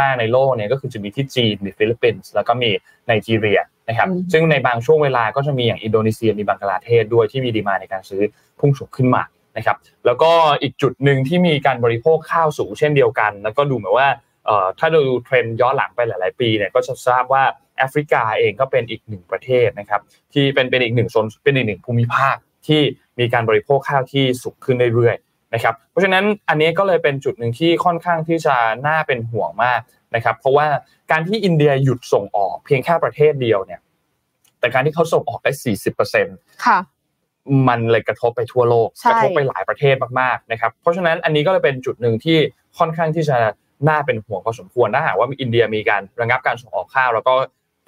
[0.00, 2.70] มากๆในโลกเนี่ยก็คือจะมีที่จีนมีฟิลิปปินส์แล้วก็มี
[3.06, 8.22] ไนจีเรียนะครับซึ่งในบางช่วงเวลาก็จะมีอย่างอินโดนีเซียมีบังกลาเทศด้วยที่มีดีมาในการซื้อ
[8.60, 9.22] พุ่งสูงขึ้นมา
[9.56, 10.30] นะครับแล้วก็
[10.62, 14.08] อีกจุดหนึ่งที่มีการบริโภคข้าวสูงเช่นเดียวกัน แล้วก็ดูเหมือนว่า
[14.78, 17.44] ถ้าเราดูเทรนย้อนหลังไปหลาย ๆ ปีเนี่ยก็จะทราบว่า
[17.78, 20.00] แอฟริกาเองก็เป็นอีกหนึ่งประเทศนะครับ
[20.32, 22.36] ที่เป็นเป็นอีกหนึ่งโซนเป็นอีกหนึ่งภูมิภาค
[22.66, 22.80] ที่
[23.18, 29.80] มีการบริโภคข้าวที่สูงขึ้นเรื่อยๆนะครับเพราะฉะนั้นอันนี้ก็เลยเป็นจุดหนึ่งที่ค่อนข้างที่จะน่าเป็นห่วงมาก
[30.14, 30.66] นะครับเพราะว่า
[31.10, 33.80] การที่อินเดียหยุดส่งออกเพียงแค่ประเทศเดียวเนี่ย
[34.60, 35.52] แต่การที่เขาส่งออกได้
[36.08, 36.78] 40%ค่ะ
[37.68, 42.38] มันเลยกระทบไปทั่วโลกกระทบไปหลายประเทศมากๆนะครับเพราะฉะนั้นอันนี้ก็เลยเป็นจุดหนึ่งที่
[42.78, 43.38] ค่อนข้างที่จะ
[43.88, 47.34] น่าเป็นห่วงพอสมควรถ้าหากว่าอินเดียมีการระงับการส่งออกข้าว แล้วก็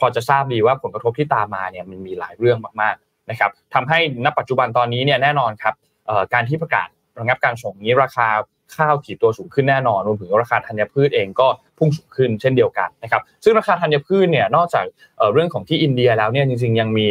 [0.01, 5.75] พอจะทราบดีว่าผลกระทบที่ตามมาเนี่ยมันมีหลายเรื่องมากๆนะครับทำให้ณปัจจุบันตอนนี้เนี่ยแน่นอนครับ
[6.35, 6.89] การที่ประกาศ
[7.19, 8.29] ระงับการส่งนี้ราคา
[8.77, 14.85] ข้าวถีบตัวสูงขึ้นแน่นอนรวมถึงราคาธัญพืชเองก็พุ่งสูงขึ้นเช่นเดียวกันนะครับซึ่งราคาธัญพืชเนี่ยนอกจาก
[15.33, 17.09] เรื่องของที่อินเดียแล้วเนี่ยจริงๆยังมี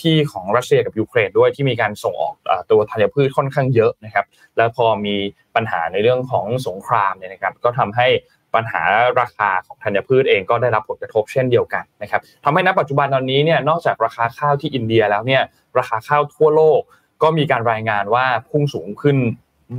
[0.00, 2.34] ที่ของรัสเซียกับยูเครนด้วยที่มีการส่งออก
[2.70, 4.24] ตัวธัญพืชค่อนข้างเยอะนะครับ
[4.56, 5.16] แล้วพอมี
[5.56, 8.06] ปัญหาในเรื่องของสงครามเนี่ยนะครับ ก็ทำให้
[8.54, 8.82] ปัญหา
[9.20, 15.42] ราคาของธัญพืชเองก็ได้รับผลกระทบเช่นเดียวกันนะครับทำให้ณปัจจุบันตอนนี้เนี่ยนอกจากราคาข้าวที่อินเดียแล้วเนี่ย
[15.78, 16.80] ราคาข้าวทั่วโลก
[17.22, 19.16] ก็มีการรายงานว่าพุ่งสูงขึ้น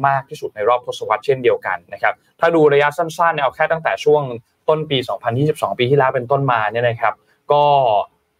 [0.07, 4.23] มากที่สุดในรอบทศวรรษเช่นเดียวกันนะครับ ถ้าดูระยะสั้นๆเอาแค่ตั้งแต่ช่วง
[4.69, 4.97] ต้นปี
[5.37, 7.13] 2022 ปีที่แล้วเป็นต้นมาเนี่ยนะครับ
[7.51, 7.63] ก็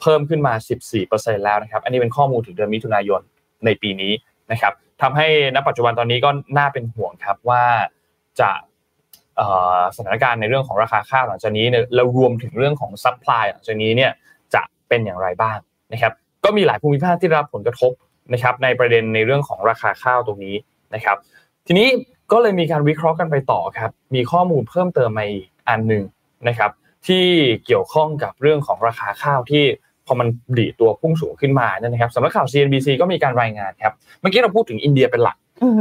[0.01, 0.53] เพิ่มขึ้นมา
[0.99, 3.21] 14%แล้วนะครับ อันนี้เป็นข้อมูลถึงเดือนมิถุนายน
[3.65, 4.13] ในปีนี้
[4.51, 7.63] นะครับทำให้ณปัจจุบันตอนนี้ก็น่าเป็นห่วงครับว่า
[8.39, 8.51] จะ
[9.95, 14.11] สถานการณ์ในเรื่องของราคาข้าวหลังจากนี้เนี่ยเรารวมถึงเรื่องของซัพพลายหลังจากนี้เนี่ย
[14.53, 15.57] จะเป็นอย่างไรบ้าง
[15.93, 17.91] นะครับ ก็มีหลายภูมิภาคที่รับผลกระทบ
[18.33, 20.55] นะครับ ในประเด็นในเรื่องของราคาข้าวตรงนี้
[20.95, 21.17] นะครับ
[21.67, 21.87] ทีนี้
[22.31, 26.03] ก็เลยมีการวิเคราะห์กันไปต่อครับ มีข้อมูลเพิ่มเติมมาอีกอันหนึ่ง
[26.47, 26.71] นะครับ
[27.07, 27.25] ที่
[27.65, 29.63] เกี่ยวข้องกับเรื่องของราคาข้าวที่
[30.07, 35.37] พอมันดีตัวพุ่งสูงขึ้นมาเนี่ยนะครับสำนักข่าว CNBC ก็มีการรายงานครับเมื่อกี้เราพูดถึงอินเดียเป็นหลัก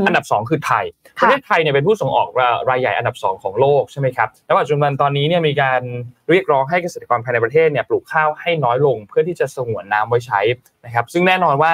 [0.06, 0.84] อันดับ 2 คือไทย
[1.20, 2.28] ประเทศไทยเนี่ยเป็นผู้ส่งออก
[2.70, 5.80] รายใหญ่อันดับ 2 ของโลกใช่ไหมครับแล้วปัจจุบันตอนนี้เนี่ยมีการ
[6.30, 10.40] เรียกร้องให้เกษตรกรภายในประเทศเนี่ยปลูกข้าวให้น้อยลงเพื่อที่จะสงวนน้ำไว้ใช้
[10.86, 11.72] นะครับซึ่งแน่นอนว่า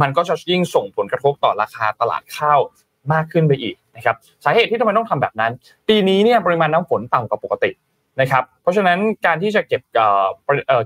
[0.00, 2.60] มันก็จะยิ่งส่งผลกระทบต่อราคาตลาดข้าว
[3.12, 5.52] มากขึ้นไปอีกนะครับสาเหตุที่ทำไมต้องทำแบบนั้น
[5.88, 7.70] ปีนี้เนี่ยปริมาณน้ำฝนต่ำกว่าปกติ
[8.20, 9.82] นะครับ เพราะฉะนั้นการที่จะเก็บ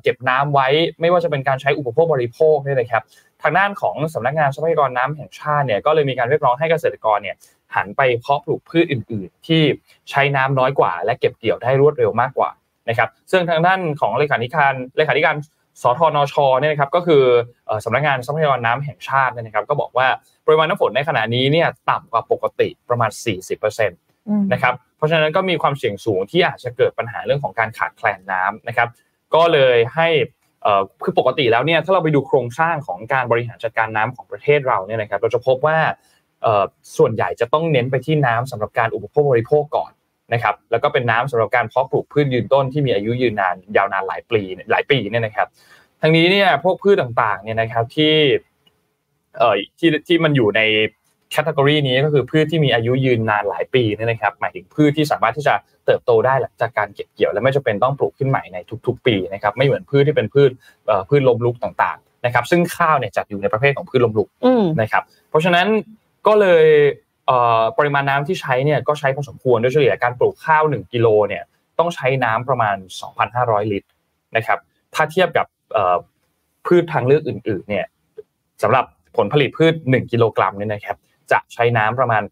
[0.03, 0.69] เก็บน้ำไว้
[1.01, 3.03] ไม่ว่าจะเป็นการใช้อุปโภคบริโภคเนี่ยนะครับ
[3.43, 7.37] ทางด้านของสำนักงานทรัพยากรน้ำแห่งชาติเนี่ยก็เลยมีการเรียกร้องให้เกษตรกรเนี่ย
[7.75, 9.62] หันไปเพาะปลูกพืชอื่น ๆ ที่
[10.11, 12.51] ใช้น้ำน้อยกว่า และเก็บเกี่ยวได้รวดเร็วมากกว่า
[12.88, 15.37] นะครับซึ่งทางด้านของเลขาธิการเลขาธิการ
[15.83, 17.23] สทนชเนี่ยนะครับก็คือ
[17.85, 20.07] สำนักงานทรัพยากรน้ำแห่งชาตินะครับ ก็บอกว่า
[20.47, 23.11] ปริมาณน้ำฝนในขณะนี้เนี่ยต่ำกว่าปกติประมาณ
[23.61, 28.89] 40%นะครับ เพราะฉะนั้นก็มีความเสี่ยงสูงที่อาจจะเกิดปัญหาเรื่องของการขาดแคลนน้ำนะครับ
[29.35, 30.09] ก็เลยให้
[31.05, 35.79] คือปกติแล้วเนี่ยถ้าเราไปดูโครงสร้างของการบริหารจัดการน้ำของประเทศเราเนี่ยนะครับ เราจะพบว่า
[36.97, 39.91] ส่วนใหญ่จะต้องเน้นไปที่น้ำสำหรับการอุปโภคบริโภคก่อน
[40.33, 45.49] นะครับ แล้วก็เป็นน้ำสำหรับการเพาะปลูกพืชยืนต้นที่มีอายุยืนนานยาวนานหลายปีหลายปีเนี่ยนะครับ
[46.01, 48.15] ทั้งนี้เนี่ยพวกพืชต่างๆเนี่ยนะครับที่
[49.39, 50.61] เอ่อที่ที่มันอยู่ใน
[51.31, 55.55] แคตตากรีนี้ก็คือพืชที่มีอายุยืนนานหลายปีนี่นะครับ หมายถึงพืชที่สามารถที่จะ
[55.87, 60.51] เติบโตได้หลังจากการเก็บเกี่ยว และไม่จำเป็นต้องปลูกขึ้นใหม่ในทุก ๆ ปีนะครับ ไม่เหมือนพืชที่เป็นพืช
[61.09, 64.29] พืชลมลุกต่างๆนะครับ ซึ่งข้าวเนี่ยจัดอยู่ในประเภทของพืชลมลุก
[64.81, 65.67] นะครับ เพราะฉะนั้น
[66.27, 66.67] ก็เลย
[67.79, 71.43] ปริมาณน้ำที่ใช้เนี่ยก็ใช้พอสมควรโดยเฉลี่ยการปลูกข้าว 1กิโลเนี่ย
[71.79, 72.77] ต้องใช้น้ำประมาณ
[73.25, 73.88] 2,500 ลิตร
[74.37, 74.59] นะครับ
[74.95, 75.47] ถ้าเทียบกับ
[76.67, 77.87] พืชทางเลือกอื่นๆเนี่ย
[78.62, 78.85] สำหรับ
[79.17, 80.97] ผลผลิตพืช 1 กิโลกรัมเนี่ยนะครับ
[81.33, 82.23] จะใช้น้ำประมาณ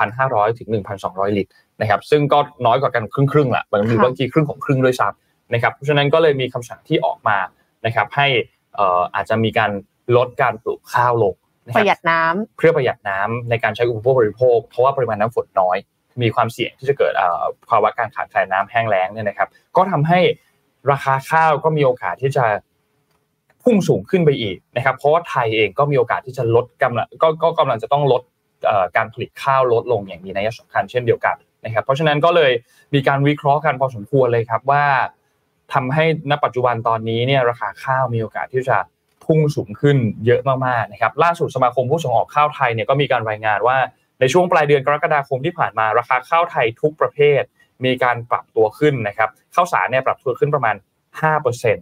[0.00, 0.68] 6,500 ถึง
[1.02, 7.38] 1,200 ลิตรนะครับซึ่งก็น้อยกว่ากันครึ่งครึ่งแหละบางทีบางทีครึ่งของครึ่งด้วยซ้ำนะครับเพราะฉะนั้นก็เลยมีคำสั่งที่ออกมา
[7.86, 8.26] นะครับให้
[9.14, 9.70] อาจจะมีการ
[10.16, 11.34] ลดการปลูกข้าวลง
[11.76, 15.76] ประหยัดน้ำเพื่อประหยัดน้ำในการใช้อุปโภคบริโภค เพราะว่าปริมาณน้ำฝนน้อย
[16.22, 17.12] มีความเสี่ยงที่จะเกิด
[17.70, 20.20] ภาวะการขาดแคลนน้ำแห้งแล้งเนี่ยนะครับ ก็ทำให้
[20.90, 22.44] ราคาข้าวก็มีโอกาสที่จะ
[23.62, 27.06] พุ่งสูงขึ้นไปอีกนะครับ เพราะว่าไทยเองก็มีโอกาสที่จะลดกำลัง
[27.42, 28.22] ก็กำลังจะต้องลด
[28.96, 32.52] การผลิตข้าวลดลงอย่างมีนัยสำคัญเช่นเดียวกันนะครับเพราะฉะนั้นก็เลย
[32.94, 34.84] มีการวิเคราะห์กันพอสมควรเลยครับว่า
[35.74, 38.76] ทำให้ณปัจจุบันตอนนี้เนี่ยราคาข้าวมีโอกาสที่จะ
[39.24, 43.78] พุ่งสูงขึ้นเยอะมากๆนะครับล่าสุดสมาคมผู้ส่งออกข้าวไทยเนี่ยก็มีการรายงานว่า
[44.20, 47.42] ในช่วงปลายเดือนกรกฎาคมที่ผ่านมาราคาข้าวไทยทุกประเภท
[47.84, 50.76] มีการปรับตัวขึ้นนะครับข้าวสารเนี่ยปรับตัวขึ้นประมาณ
[51.32, 51.78] 5%น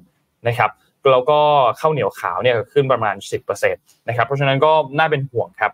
[0.51, 0.71] ะครับ
[1.13, 1.41] แล้วก็
[1.81, 3.15] ข้าวเหนียวขาวเนี่ยขึ้นประมาณ
[3.61, 5.73] 10%นะครับเพราะฉะนั้นก็น่าเป็นห่วงครับ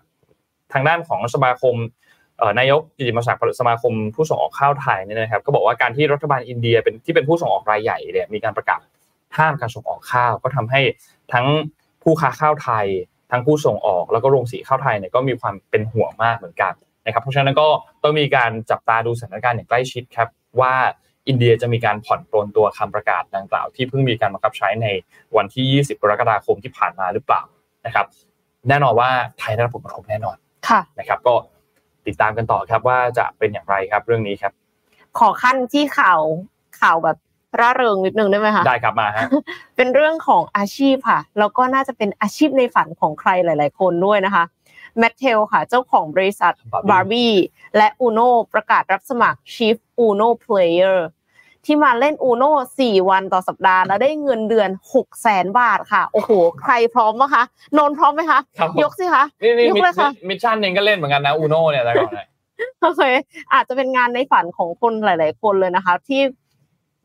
[0.72, 1.74] ทางด้านของสมาคม
[2.59, 8.80] นายกกิติมศักดิ์สมาคมผู้ส่งออกข้าวไทยเนี่ยนะครับ ก็บอกว่าการที่รัฐบาลอินเดียเป็นที่เป็นผู้ส่งออกรายใหญ่เนี่ยมีการประกาศ
[9.37, 10.80] ห้ามการส่งออกข้าว ก็ทำให้
[11.33, 11.46] ทั้ง
[12.02, 12.87] ผู้ค้าข้าวไทย
[13.30, 16.72] ทั้งผู้ส่งออกแล้วก็โรงสีข้าวไทยเนี่ยก็มีความเป็นห่วงมากเหมือนกัน
[17.06, 17.68] นะครับ เพราะฉะนั้นก็
[18.02, 20.28] ต้องมีการจับตาดูสถานการณ์อย่างใกล้ชิดครับ
[20.61, 20.74] ว่า
[21.28, 24.87] อินเดียจะมีการผ่อนปลนตัวคำประกาศดังกล่าวที่เพิ่งมีการบังคับใช้ใน
[25.37, 27.42] วันที่ 20 กรกฎาคมที่ผ่านมาหรือเปล่า
[27.87, 28.06] นะครับ
[28.68, 30.37] แน่นอนว่าไทยได้รับผลกระทบแน่นอน
[30.99, 31.35] นะครับ ก็
[32.07, 34.53] ติดตามกันต่อครับว่าจะเป็นอย่างไรครับเรื่องนี้ครับ
[35.18, 36.20] ขอขั้นที่ข่าว
[36.81, 37.16] ข่าวแบบ
[37.61, 39.27] ร่าเริงนิดนึงได้ไหมคะได้ครับมาฮะ
[39.77, 44.44] เป็นเรื่องของอาชีพค่ะ แล้วก็น่าจะเป็นอาชีพในฝันของใครหลาย ๆ คนด้วยนะคะ
[44.99, 46.53] แมทเทลค่ะ เจ้าของบริษัท
[46.90, 47.33] บาร์บี้
[47.77, 48.20] และอูโน
[48.55, 50.96] ประกาศรับสมัคร Chief Uno Player
[51.64, 57.44] ที่มาเล่นอูโน่สี่วันต่อสัปดาห์แล้วได้เงินเดือนหกแสนบาทค่ะ โอ้โห ใครพร้อมไหมคะ
[57.79, 62.29] นนท์พร้อมไหมคะครับผมยกสิคะนี่นี่ยกเลยค่ะมิชชั่นเองก็เล่นเหมือนกันนะอูโน่เนี่ยแต่ก่อนเนี่ย
[62.81, 63.03] โอเค
[63.53, 66.20] อาจจะเป็นงานในฝันของคนหลาย ๆ คนเลยนะคะ ที่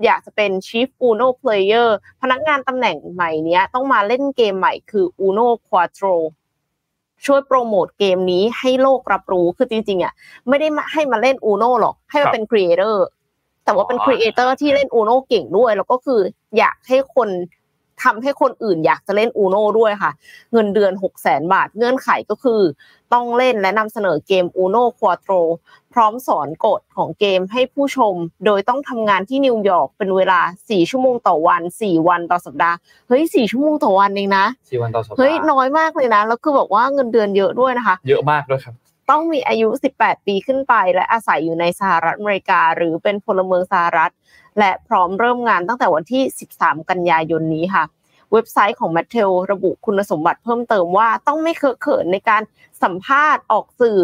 [0.05, 1.87] อยากจะเป็น Chief Uno Player
[2.21, 6.15] พนักงานตำแหน่งใหม่เนี้ยต้องมาเล่นเกมใหม่คือ Uno Quattro
[7.25, 10.13] ช่วยโปรโมทเกมนี้ให้โลกรับรู้คือจริงๆอะ
[10.49, 12.95] ไม่ได้มาให้มาเล่น Uno หรอก ให้มาเป็น Creator
[13.65, 16.19] แต่ว่าเป็น Creator ที่เล่น Uno เก่งด้วย แล้วก็คือ
[16.57, 17.29] อยากให้คน
[18.03, 20.11] ทำให้คนอื่นอยากจะเล่น Uno ด้วยค่ะ
[20.53, 22.61] เงินเดือน6 0แสนบาท เงื่อนไขก็คือ
[23.13, 25.41] ต้องเล่นและนำเสนอเกม Uno Quattro
[25.93, 32.75] พร้อมสอนกฎของเกมให้ผู้ชม โดยต้องทำงานที่นิวยอร์กเป็นเวลา 4 ชั่วโมงต่อวัน 4 วันต่อสัปดาห์
[33.07, 38.75] เฮ้ย 4 ชั่วโมงต่อวันเองนะสี่วันต่อสัปดาห์เฮ้ยน้อยมากเลยนะ แล้วคือบอกว่าเงินเดือนเยอะด้วยนะคะ เยอะมากด้วยครับ
[39.09, 44.11] ต้องมีอายุ 18 ปีขึ้นไป และอาศัยอยู่ในสหรัฐอเมริกา หรือเป็นพลเมืองสหรัฐ
[44.59, 46.23] และพร้อมเริ่มงานตั้งแต่วันที่
[46.55, 47.83] 13 กันยายนนี้ค่ะ
[48.33, 52.41] เว็บไซต์ของ m a t t e l ระบุคุณสมบัติเพิ่มเติมว่าต้องไม่เคอะเขินในการ
[52.83, 53.99] สัมภาษณ์ออกสื่อ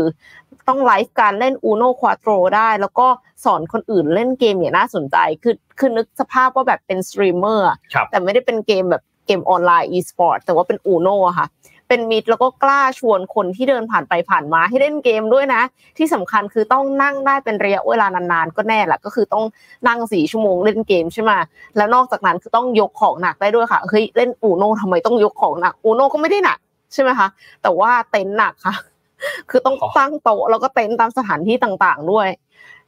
[0.67, 3.07] ต้องไลฟ์การเล่น Uno Quattro ได้ แล้วก็
[3.45, 11.47] สอนคนอื่นเล่นเกมอย่างน่าสนใจ คือคือนึกสภาพว่าแบบเป็นสตรีมเมอร์อะครับแต่ไม่ได้เป็นเกมแบบเกมออนไลน์ e-sport แต่ว่าเป็น Uno อะค่ะ
[11.93, 15.61] เป็นมิตรแล้วก็กล้าชวนคนที่เดินผ่านไปผ่านมาให้เล่นเกมด้วยนะ
[15.97, 19.43] ที่สำคัญคือต้องนั่งได้เป็นระยะเวลานานๆ ก็แน่แหละก็คือต้อง
[19.87, 21.31] นั่งสี่ชั่วโมงเล่นเกมใช่ไหม
[21.77, 26.59] แล้วนอกจากนั้นคือต้องยกของหนักได้ด้วยค่ะเฮ้ยเล่นอูโน่ทำไมต้องยกของหนักอูโน่ก็ไม่ได้หนัก
[26.93, 27.27] ใช่ไหมคะ
[27.61, 28.75] แต่ว่าเต็นท์หนักค่ะ
[29.49, 32.27] คือต้องอ๋อตั้งโต๊ะแล้วก็เต็นท์ตามสถานที่ต่างๆด้วย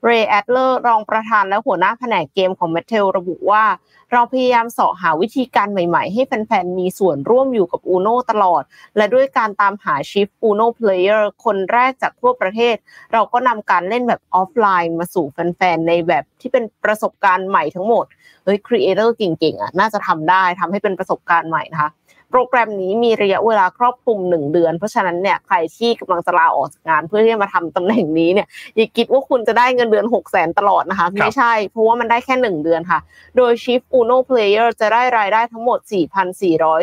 [0.05, 3.63] เรย์แอดเลอร์รองประธานและหัวหน้าแผนกเกมของ m a t t e l ระบุว่า
[4.11, 8.63] เราพยายามเสาะหาวิธีการใหม่ๆ ให้แฟนๆ มีส่วนร่วมอยู่กับ Uno ตลอด
[8.97, 12.75] และด้วยการตามหา Chief Uno Player คนแรกจากทั่วประเทศ
[13.13, 18.05] เราก็นำการเล่นแบบออฟไลน์มาสู่แฟนๆ ในแบบที่เป็นประสบการณ์ใหม่ทั้งหมด
[18.43, 21.89] เฮ้ย creator เก่งๆอะน่าจะทำได้ทำให้เป็นประสบการณ์ใหม่นะคะ
[22.35, 32.99] โปรแกรมนี้มีระยะเวลาครอบคลุมหนึ่งเดือน เพราะฉะนั้นเนี่ยใครที่กำลังจะลาออกจากงาน เพื่อที่จะมาทำตำแหน่งนี้เนี่ยอย่าคิดว่าคุณจะได้เงินเดือน6 0แสนตลอดนะคะ ไม่ใช่ เพราะว่ามันได้แค่1เดือนค่ะ
[33.37, 35.79] โดย Chief Uno Player จะได้รายได้ทั้งหมด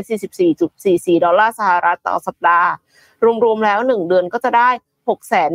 [0.06, 2.68] 4,444.44 ดอลลาร์สหรัฐต่อสัปดาห์
[3.44, 4.68] รวมๆแล้ว 1 เดือนก็จะได้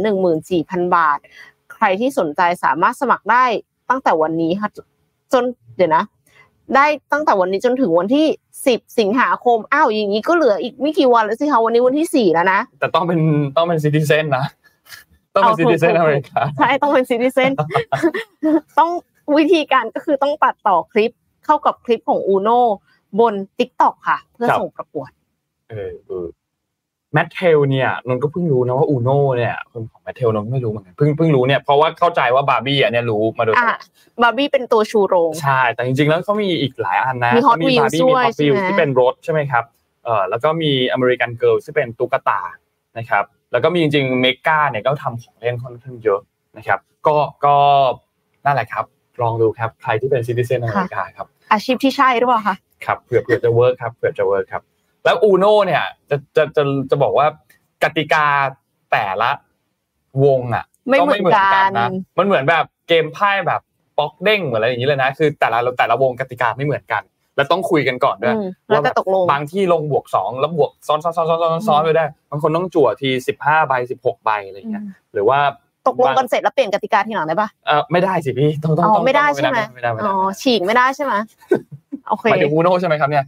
[0.06, 1.18] 614,000 บาท
[1.74, 3.46] ใครที่สนใจสามารถสมัครได้
[3.90, 4.70] ตั้งแต่วันนี้ค่ะ
[5.34, 5.44] จน
[5.78, 6.04] เดี๋ยวนะ
[6.76, 8.26] ได้ตั้งแต่วันนี้จนถึงวันที่
[8.64, 13.20] 10สิงหาคมอ้าวอย่างนี้ก็เหลืออีกไม่กี่วันแล้วสิคะวันนี้วันที่4แล้วนะแต่ต้องเป็น
[13.56, 14.46] ต้องเป็นซิติเซนนะ
[15.36, 17.52] ต้องเป็นเอาซิถูกติเซนถูกอเมริกาใช่ต้องเป็นซิติเซน
[18.80, 18.90] ต้อง
[19.38, 21.12] วิธีการก็คือต้องตัดต่อคลิป
[21.46, 22.60] เข้ากับคลิปของ Uno
[23.20, 25.10] บน TikTok ค่ะ เพื่อครับส่งประกวด
[25.70, 26.26] เออเออ
[27.16, 33.80] Mattel เนี่ยนนท์ก็เพิ่งรู้นะว่า UNO เนี่ยคนของ Mattel นนท์ไม่รู้เหมือนกันเพิ่งเพิ่งรู้เนี่ยเพราะว่าเข้าใจว่าบาร์บี้อะเนี่ยรู้มาโดยตลอะอด
[34.22, 39.64] บาร์บี้เป็นตัวชูโรงใช่ แต่จริงๆแล้วเขามีอีกหลายอันนะมี Hot มี Wheels บาร์บี้ด้มีวยฮอตวิวใช่ไหมที่เป็นรถใช่ไหมครับ
[40.04, 42.42] เออแล้วก็มี American Girl ที่เป็นตุ๊กตา
[42.98, 46.22] นะครับแล้วก็มีจริงๆเมกาเนี่ยก็ทำของเล่นค่อนข้างเยอะ
[46.58, 47.56] นะครับ ก็ก็
[48.46, 48.86] นั่นแหละครับ
[49.22, 54.64] ลองดูครับใครที่เป็น citizen อเมริกาครับอาชีพที่ใช่หรือเปล่าคะครับเผื่อเผื่อจะ work ครับเผื่อจะ work ครับ
[55.06, 57.28] แล้ว UNO เนี่ยจะจะจะจะบอกว่า
[57.84, 58.26] กติกา
[58.92, 59.30] แต่ละ
[60.26, 63.62] วงอะไม่เหมือนกันนะมันเหมือนแบบเกมไพ่แบบ
[63.98, 67.04] ป๊อกเด้งเหมือนอะไรอย่างนี้เลยนะ คือแต่ละแต่ละวงกติกาไม่เหมือนกัน
[67.36, 75.40] แล้วต้องคุยกันก่อนด้วยอืมแล้วแต่ตกลงบางที่ลงบวกสองแล้วบวกซ้อนซ้อนซ้อนซ้อนซ้อนซ้อนไปได้บางคนต้องจั่วทีสิบห้าใบสิบหกใบอะไรอย่างเงี้ยหรือว่า
[75.88, 81.14] ตกลงกันเสร็จแล้วเปลี่ยนกติกาทีหลังได้ปะเออไม่ได้สิพี่ต้องต้องอ๋อต้องไม่ได้ใช่ไหมไม่ได้ไม่ได้อ๋ไม่อได้ฉีกไม่ได้ใช่ไหม
[82.10, 83.26] โอเคหมายถึงอูโน่ใช่ไหมครับเนี่ย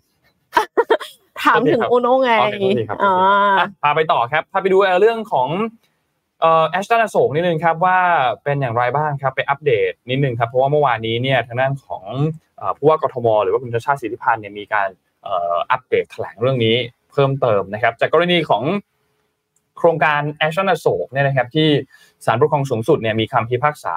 [1.43, 3.13] ถามถึงโทษทีครับอูโน่ไงอ๋อโทษทีครับอ๋อ
[3.60, 5.50] อะพาไปต่อครับพาไปดูเรื่องของ
[6.41, 7.97] เอ่อแอชตันอโศกนิดนึงครับว่า
[8.43, 12.04] เป็นอย่างไรบ้างครับไปอัปเดตนิดนึงครับเพราะว่าเมื่อวานนี้เนี่ยทางด้านของ
[12.58, 14.89] เอ่อผู้ว่ากทม หรือว่าคุณชาติชาติสิทธิพันธ์เนี่ยมีการ
[15.23, 16.76] เอ่ออัปเดตแถลงเรื่องนี้
[17.12, 18.63] เพิ่มเติมนะครับ จากกรณีของ
[19.78, 21.69] โครงการแอชตันอโศกเนี่ยนะครับที่
[22.26, 23.95] ศาลปกครองสูงสุดเนี่ยมีคำพิพากษา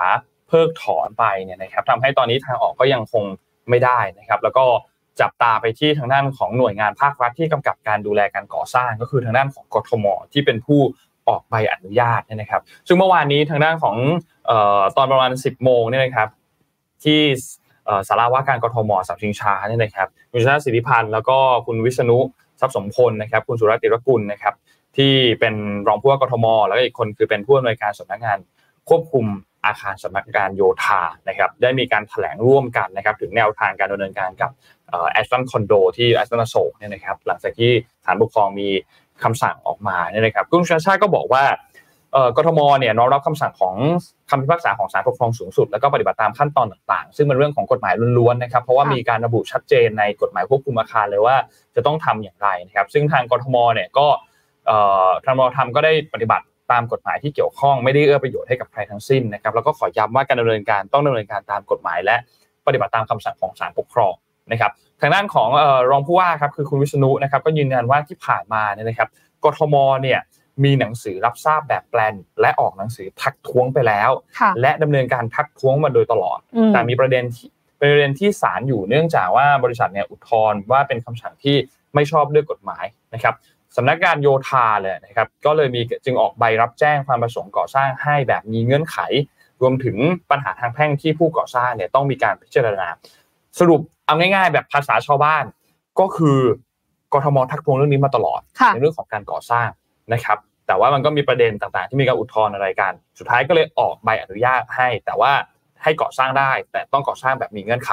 [0.49, 3.25] เพิกถอนไปเนี่ยนะครับทำให้ตอนนี้ทางออกก็ยังคง
[3.71, 4.65] ไม่ได้นะครับ แล้วก็
[5.21, 10.81] จับตาไปที่ทางด้านของหน่วยงานภาครัฐที่กำกับการดูแลการก่อสร้าง ก็คือทางด้านของกทมที่เป็นผู้
[11.29, 13.97] ออกใบอนุญาตนะครับ ซึ่งเมื่อวานนี้ทางด้านของ
[14.51, 16.29] ออตอนประมาณ 10 โมงเนี่ยนะครับ
[17.05, 17.21] ที่
[18.09, 22.19] สาราว่าการกทมสับชิงชาเนี่ยนะครับคุณชาติสิทธิพันธ์แล้วก็คุณวิษณุ
[22.61, 24.55] ทรัพย์สมพลนะครับ คุณสุรติรกุลนะครับ
[24.97, 25.55] ที่เป็น
[25.89, 28.39] รองผู้ว่ากทม แล้วก็อีกคนคือเป็นผู้อำนวยการสำนักงาน
[28.89, 29.27] ควบคุม
[29.67, 34.51] อาคารสำนักงานโยธานะครับ ได้มีการแถลงร่วมกันนะครับ ถึงแนวทางการดำเนินการกับ
[35.13, 37.71] แอสตันคอนโดที่แอสตันโศกเนี่ยนะครับหลังจากที่
[38.05, 38.69] ศาลปกครองมี
[39.23, 41.45] คำสั่งออกมาเนี่ยนะครับคุณชาชาติก็บอกว่า
[42.37, 43.75] กทมเนี่ยน้อมรับคำสั่งของ
[44.31, 51.37] คำพิพากษาของศาลปกครองสูงสุด แล้วก็ปฏิบัติตามขั้นตอนต่างๆ ซึ่งเป็นเรื่องของกฎหมายล้วนๆนะครับ เพราะว่ามีการระบุชัดเจนในกฎหมายควบคุมอาคารเลยว่า
[51.75, 54.07] จะต้องทำอย่างไรนะครับ ซึ่งทางกทมเนี่ยก็
[55.25, 62.17] ทางมทำก็ได้ปฏิบัติตามกฎหมายที่เกี่ยวข้องไม่ได้เอื้อประโยชน์ให้กับใครทั้งสิ้นนะครับแล้วก็ขอย้ำว่าการดำเนินการต้องดำเนินการตามกฎหมายและ
[62.67, 64.15] ปฏิบัติตามคำสั่งของศาลปกครอง
[64.53, 65.49] นะครับทางด้านของ
[65.91, 69.09] รองผู้ว่าครับคือคุณวิษณุนะครับก็ยืนยันว่าที่ผ่านมาเนี่ยนะครับ
[69.45, 70.21] กทมเนี่ย
[70.65, 74.11] มีหนังสือรับทราบแบบแปลน และออกหนังสือทักท้วงไปแล้ว
[74.61, 76.39] และดำเนินการทักท้วงมาโดยตลอด
[76.73, 77.25] แต่มีประเด็น
[77.81, 81.57] ประเด็นที่ศาลอยู่เนื่องจากว่าบริษัทเนี่ยอุทธรณ์ว่าเป็นคำสั่งที่
[81.95, 83.35] ไม่ชอบด้วยกฎหมายนะครับ
[83.77, 88.97] สำนักงานโยธาเลยนะครับก็เลยมีจึงออกใบรับแจ้งความประสงค์ก่อสร้างให้แบบมีเงื่อนไข
[89.61, 89.97] รวมถึง
[90.31, 92.89] ปัญหาทางแพ่งที่ผู้ก่อสร้างเนี่ยต้องมีการพิจารณา
[93.59, 95.45] สรุป เอาง่ายๆ แบบภาษาชาวบ้าน
[96.01, 96.39] ก็คือ
[97.13, 98.41] กทมทักทวงเรื่องนี้มาตลอด
[98.73, 99.69] ในเรื่องของการก่อสร้าง
[100.13, 105.33] นะครับ แต่ว่ามันก็มีประเด็นต่างๆ ที่มีการอุทธรณ์อะไรกัน สุดท้ายก็เลยออกใบอนุญาตให้ แต่ว่า
[105.83, 107.91] ให้ก่อสร้างได้ แต่ต้องก่อสร้างแบบมีเงื่อนไข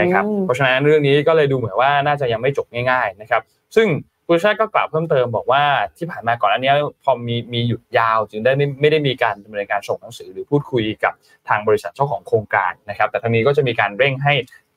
[0.00, 3.42] นะครับ เพราะฉะนั้นเรื่องนี้ก็เลยดูเหมือนว่าน่าจะยังไม่จบง่าย ๆนะครับ
[3.76, 3.88] ซึ่ง
[4.26, 5.62] คุณชาติก็กล่าวเพิ่มเติมบอกว่า
[5.98, 6.72] ที่ผ่านมาก่อนอันนี้
[7.04, 11.12] พอมีมีหยุดยาวจึงได้ไม่ไม่ได้มีการดำเนินการส่งหนังสือหรือพูดคุยกับ
[11.48, 14.34] ทางบริษัทเจ้าของโครงการนะครับ แต่ทางนี้ก็จะมีการเร่งให้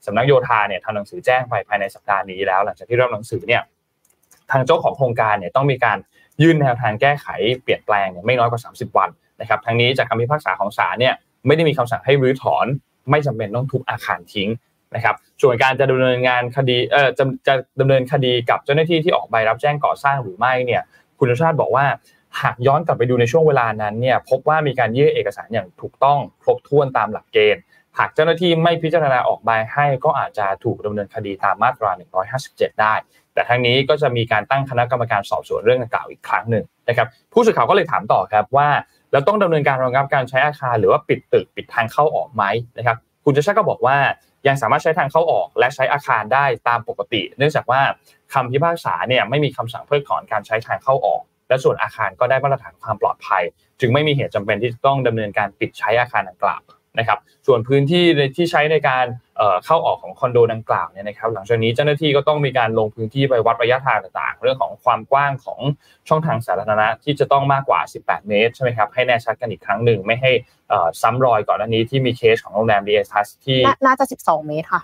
[0.08, 3.62] สำนักโยธาเนี่ยทำหนังสือแจ้งไปภายในสัปดาห์นี้แล้ว หลังจากที่รับหนังสือเนี่ย
[4.52, 5.98] ทางเจ้าของโครงการเนี่ยต้องมีการ
[6.41, 7.28] ยื่นแนวทางแก้ไข
[7.63, 9.10] เปลี่ยนแปลงเนี่ยไม่น้อยกว่า 30 วัน
[9.41, 11.13] นะครับทั้งนี้จากคำพิพากษาของศาลเนี่ย
[11.48, 12.65] ไม่ได้มีคำสั่งให้รื้อถอน
[13.12, 14.50] ไม่จำเป็นต้องทุบอาคารทิ้ง
[14.96, 20.82] นะครับส่วนการจะดำเนินงานคดีเอ่อจะจะดำเนินคดีกับเจ้าหน้าที่ที่ออกใบรับแจ้งก่อสร้างหรือไม่เนี่ย
[21.20, 21.86] คุณชาติบอกว่า
[22.41, 27.62] หากย้อนกลับไปดูในช่วงเวลานั้นเนี่ยพบว่ามีการยื่นเอกสารอย่างถูกต้องครบถ้วนตามหลักเกณฑ์
[27.98, 31.92] หากเจ้าหน้าที่ไม่พิจารณาออกใบให้ก็อาจจะถูกดำเนินคดีตามมาตรา
[32.36, 32.94] 157 ได้
[33.34, 38.70] แต่ทั้งนี้ก็จะมีการตั้งคณะกรรมการสอบสวนเรื่องดังกล่าวอีกครั้งหนึ่งนะครับผู้สื่อข่าวก็เลยถามต่อครับว่า
[39.12, 42.44] เราต้องดำเนินการรองรับการใช้อาคารหรือว่าปิดตึกปิดทางเข้าออกไหม
[42.78, 43.98] นะครับคุณจะชาก็บอกว่า
[44.48, 47.82] ยังสามารถใช้ทางเข้าออกและใช้อาคารได้ตามปกติ เนื่องจากว่า
[48.34, 53.44] คำพิพากษาเนี่ยไม่มีคำสั่งเพิกถอนการใช้ทางเข้าออก และส่วนอาคารก็ได้มาตรฐานความปลอดภัย
[53.80, 56.62] จึงไม่มีเหตุจำเป็นที่ต้องดำเนินการปิดใช้อาคารดังกล่าว
[57.00, 58.06] นะครับส่วนพื้นที่
[58.36, 59.06] ที่ใช้ในการ
[59.66, 65.60] เข้าออกของคอนโดดังกล่าวเนี่ยนะครับหลังจากนี้เจ้าหน้าที่ก็ต้องมีการลงพื้นที่ไปวัดระยะทางต่างๆ เรื่องของความกว้างของ
[66.10, 70.32] ช่องทางสาธารณะที่จะต้องมากกว่า 18 เมตรใช่ไหมครับให้แน่ชัดกันอีกครั้งหนึ่งไม่ให้
[71.02, 74.82] ซ้ำรอยก่อนหน้านี้ที่มีเคสของโรงแรมดีเอทัสที่น่าจะ 12 เมตรค่ะ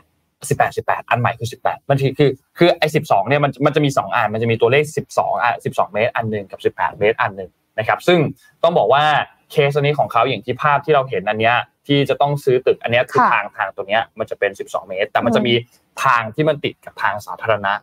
[0.50, 8.20] 18 18อันใหม่คือ18มันคือคือไอ้12เนี่ยมันมันจะมี2อันมันจะมีตัวเลข12อะ12เมตรอันหนึ่งกับ18เมตรอันหนึ่งนะครับซึ่ง
[8.64, 9.04] ต้องบอกว่า
[9.52, 11.56] เคสนี้ของเขาอย่างที่ภาพที่เราเห็นอันเนี้ย
[11.88, 15.54] ที่จะต้องซื้อตึกอันนี้คือทางทางตรงนี้มันจะเป็น 12 เมตร แต่มันจะมี
[16.04, 17.74] ทางที่มันติดกับทางสาธารณะ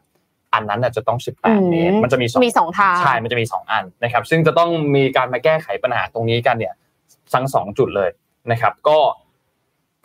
[0.55, 6.75] อันนั้นจะต้อง 18 เมตร มันจะมีสองมีสองทางใช่มันจะมี 2 อันนะครับ ซึ่งจะต้องมีการมาแก้ไขปัญหาตรงนี้กันเนี่ย
[7.35, 8.11] ทั้งสองจุดเลย
[8.51, 8.99] นะครับ ก็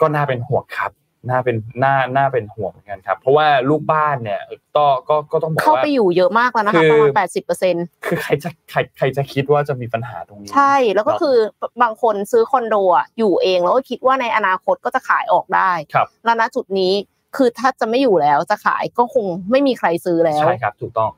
[0.01, 0.91] ก็น่าเป็นห่วงครับ
[1.29, 4.41] น่าเป็นน่าน่าเป็นห่วงเหมือนกันครับ เพราะว่าลูกบ้านเนี่ย
[4.75, 11.35] ก็ก็ก็ต้องบอกว่าเข้าไปอยู่เยอะมากแล้วนะคะประมาณแปดสิบเปอร์เซ็นคือใครจะใครใครจะคิดว่าจะมีปัญหาตรงนี้ ใช่แล้วก็คือ
[11.81, 16.93] บางคนซื้อคอนโดอะอยู่เองแล้วก็คิดว่าในอนาคตก็จะขายออกได้ครับแล้วณจุดนี้
[17.35, 21.11] คือถ้าจะไม่อยู่แล้วจะขายก็คงไม่มีใครซื้อแล้วใช่ครับถูกต้อง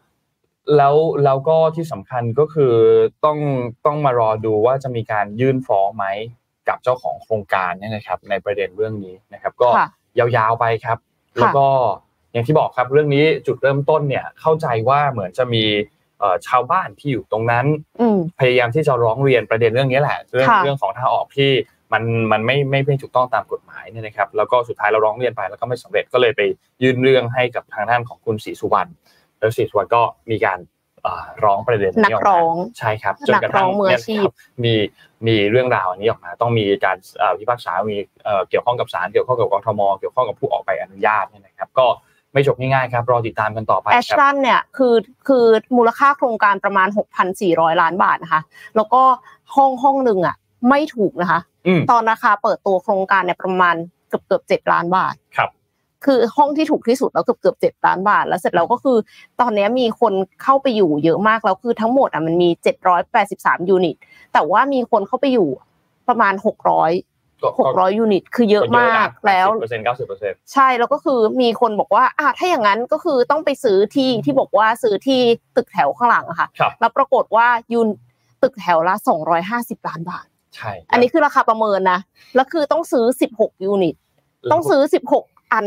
[0.78, 2.74] แล้วแล้วก็ที่สำคัญก็คือ
[3.26, 3.38] ต้อง
[3.86, 6.06] ต้องมารอดูว่าจะมีการยื่นฟ้องไหม
[6.68, 9.70] กับเจ้าของโครงการเนี่ยนะครับในประเด็นเรื่องนี้นะครับ ก็
[10.20, 10.98] ยาวๆไปครับ
[11.40, 11.68] แล้วก็
[12.32, 15.64] อย่างที่บอกครับเรื่องนี้จุดเริ่มต้นเนี่ยเข้าใจว่าเหมือนจะมี
[16.48, 17.66] ชาวบ้านที่อยู่ตรงนั้น
[18.40, 21.52] พยายามที่จะร้องเรียนประเด็นเรื่องนี้แหละ เรื่องเรื่องของทางออกที่
[21.94, 26.42] มันมันไม่ไม่ไม่ถูกต้องตามกฎหมายเนี่ยนะครับ แล้วก็สุดท้ายเราร้องเรียนไปแล้วก็ไม่สำเร็จก็เลยไป
[26.84, 28.90] ยื่นเรื่องให้กับทางด้านของคุณศรีสุวรรณ
[29.40, 30.02] แล้วศรีสุวรรณก็
[30.32, 30.60] มีการ
[31.44, 32.40] ร้องประเด็นนี้ออกมา
[32.80, 34.00] ใช่ครับจนกระทั่งเนี่ย
[34.64, 34.74] มี
[35.28, 36.98] มีเรื่องราวนี้ออกมา ต้องมีการ
[37.40, 37.98] พิพากษา มี
[38.50, 41.88] เกี่ยวข้องกับศาลเกี่ยวข้องกับกทมเกี่ยวข้องกับผู้ออกใบอนุญาตเนี่ยนะครับ ก็
[42.34, 44.96] ไม่จบง่ายๆครับ รอติดตามกันต่อไปแอชลันเนี่ยคือ
[45.28, 45.46] คือ
[45.78, 46.88] มูลค่าโครงการประมาณ
[47.36, 48.42] 6,400 ล้านบาทนะคะ
[48.76, 49.02] แล้วก็
[49.56, 50.36] ห้องห้องหนึ่งอะ
[50.70, 51.40] ไม่ถูกนะคะ
[51.92, 53.76] ตอนราคาเปิดตัวโครงการเนี่ยประมาณ
[54.10, 55.50] เกือบเกือบเจ็ดล้านบาทครับ
[56.06, 58.98] คือห้องที่ถูกที่สุดแล้วเกือบเกือบเจ็ดล้านบาท แล้วเสร็จแล้วก็คือ
[59.42, 63.96] ตอนนี้มีคนเข้าไปอยู่เยอะมากแล้วคือทั้งหมดอะมันมีเจ็ดร้อยแปดสิบสาม unit
[64.34, 65.50] แต่ว่ามีคนเข้าไปอยู่
[66.08, 66.92] ประมาณหกร้อย
[67.60, 75.20] หกร้อย unit คือเยอะมากแล้วเปอร์เซ็นต์เก้าสิบเปอร์เซ็นต์ใช่แล้วก็คือมีคนบอกว่าอ่าถ้าอย่างนั้นก็คือต้องไปซื้อที่ที่บอกว่าซื้อที่
[75.56, 76.48] ตึกแถวข้างหลังอะค่ะ
[76.80, 77.88] แล้วปรากฏว่า unit
[78.44, 82.00] ตึกแถวละสองร้อยห้าสิบล้านบาท ใช่ อันนี้คือราคาประเมินนะ
[82.36, 83.96] แล้วคือต้องซื้อสิบหก unit
[84.52, 85.66] ต้องซื้อสิบหก อัน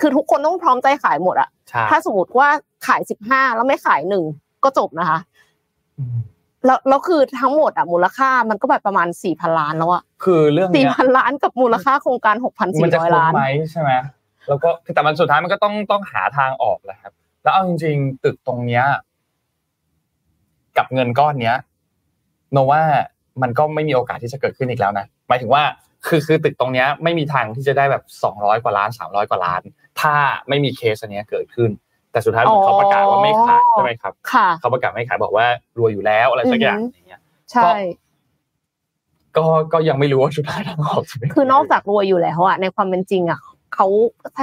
[0.00, 1.48] คือทุกคนต้องพร้อมใจขายหมดอะ
[1.90, 2.48] ถ้าสมมติว่า
[2.86, 4.24] ขายสิบห้าแล้วไม่ขายหนึ่ง
[4.64, 5.18] ก็จบนะคะ
[6.64, 13.90] แล้วแล้วคือทั้งหมดอะมูลค่ามันก็แบบประมาณสี่พันล้านแล้วอะคือเรื่องสี่เนี้ยพันล้านกับมูลค่าโครงการหกพันมัสี่จะร้อยคุ้มล้านไหมใช่ไหม
[14.48, 17.12] แล้วก็แต่มันสุดท้ายมันก็ต้องต้องหาทางออกแหละครับ
[17.42, 18.84] แล้วเอาจริง ๆ ตึกตรงเนี้ย
[20.78, 21.56] กับเงินก้อนเนี้ย
[22.52, 22.82] โนว่า
[23.42, 25.62] มันก็ไม่มีโอกาสที่จะเกิดขึ้นอีกแล้วนะหมายถึงว่า
[26.06, 29.62] คือคือตึกตรงเนี้ยไม่มีทางที่จะได้แบบสองร้อยกว่าล้านสามร้อยกว่าล้าน
[30.00, 30.14] ถ้า
[30.48, 31.70] ไม่มีเคสอันเนี้ยเกิดขึ้น
[32.12, 35.46] แต่สุดท้ายเหมือนเขาประกาศว่าไม่ขายใช่ไหมครับค่ะเขาประกาศไม่ขายบอกว่า
[35.78, 37.20] รวยอยู่แล้วอะไรสักอย่างอือหืออย่างเงี้ย
[37.52, 37.70] ใช่
[39.36, 43.40] ก็ก็ยังไม่รู้ว่าสุดท้ายทางออกจะเป็นยังไงคือนอกจากรวยอยู่แล้วอะในความเป็นจริงอะ
[43.74, 43.86] เขา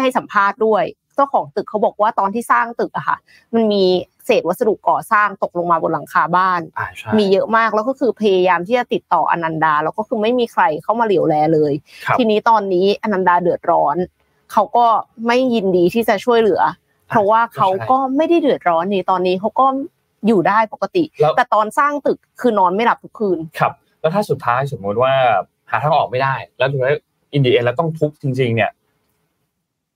[0.02, 0.84] ให้สัมภาษณ์ด้วย
[1.16, 3.18] เจ้าของตึกเขาบอกว่าตอนที่สร้างตึกอะค่ะ
[3.56, 3.84] มันมี
[4.28, 11.74] เศษวัสดุก่อสร้างตกลงมาบนหลังคาบ้านอ่าใช่มีเยอะมากแล้วก็คือพยายามที่จะติดต่ออนันดา แล้วก็คือไม่มีใครเข้ามาเหลียวแลเลย
[12.06, 13.98] ครับทีนี้ตอนนี้อนันดาเดือดร้อน
[14.52, 14.86] เขาก็
[15.28, 16.62] ไม่ยินดีที่จะช่วยเหลือ
[17.10, 19.66] เพราะว่าเขาก็ไม่ได้เดือดร้อนนี่ตอนนี้เขาก็
[20.28, 25.14] อยู่ได้ปกติแล้วแต่ตอนสร้างตึกคือนอนไม่หลับทุกคืนครับ แล้วถ้าสุดท้ายสมมุติว่า
[25.72, 26.94] หาทางออกไม่ได้ แล้วสุดท้าย
[27.34, 28.72] อินดีเอแล้วต้องทุบจริง ๆ เนี่ย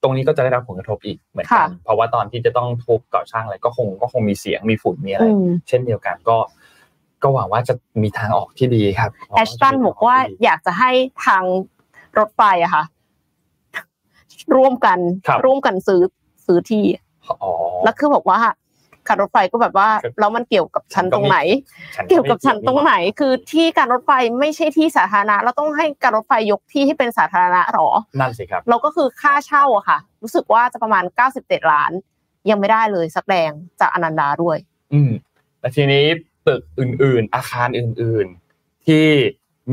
[0.01, 6.37] ตรงนี้ก็จะได้รับผลกระทบอีกเหมือนกันค่ะเพราะว่าตอนที่จะต้องทุบก่อสร้างอะไรก็คงก็คงมีเสียงมีฝุ่นมีอะไรอืมเช่นเดียวกันก็
[7.23, 10.91] ก็หวังว่าจะมีทางออกที่ดีครับแอชตันบอกว่าอยากจะให้
[11.25, 11.43] ทาง
[12.17, 12.83] รถไฟอะค่ะ
[14.55, 16.01] ร่วมกันครับร่วมกันซื้อ
[16.45, 16.85] ซื้อที่
[17.43, 17.51] อ๋อ
[17.83, 18.39] แล้วคือบอกว่า
[19.07, 21.37] การรถไฟก็แบบว่าครับแล้วมันเกี่ยวกับฉันฉันก็ตรงมีไหน
[21.95, 27.89] ฉันเกี่ยวกับฉันตรงไหนม่คือที่การรถไฟไม่ใช่ที่สาธารณะเราต้องให้การรถไฟยกที่ให้เป็นสาธารณะหรอ
[28.19, 31.03] นั่นสิครับเราก็คือค่าเช่าอะค่ะ รู้สึกว่าจะประมาณ
[31.37, 31.91] 97 ล้าน
[32.49, 34.57] ยังไม่ได้เลยสักแดงจากอนันดาด้วย
[34.93, 35.11] อืม
[35.59, 36.05] และทีนี้
[36.47, 38.27] ตึกอื่น ๆ อาคารอื่น
[38.57, 39.05] ๆ ที่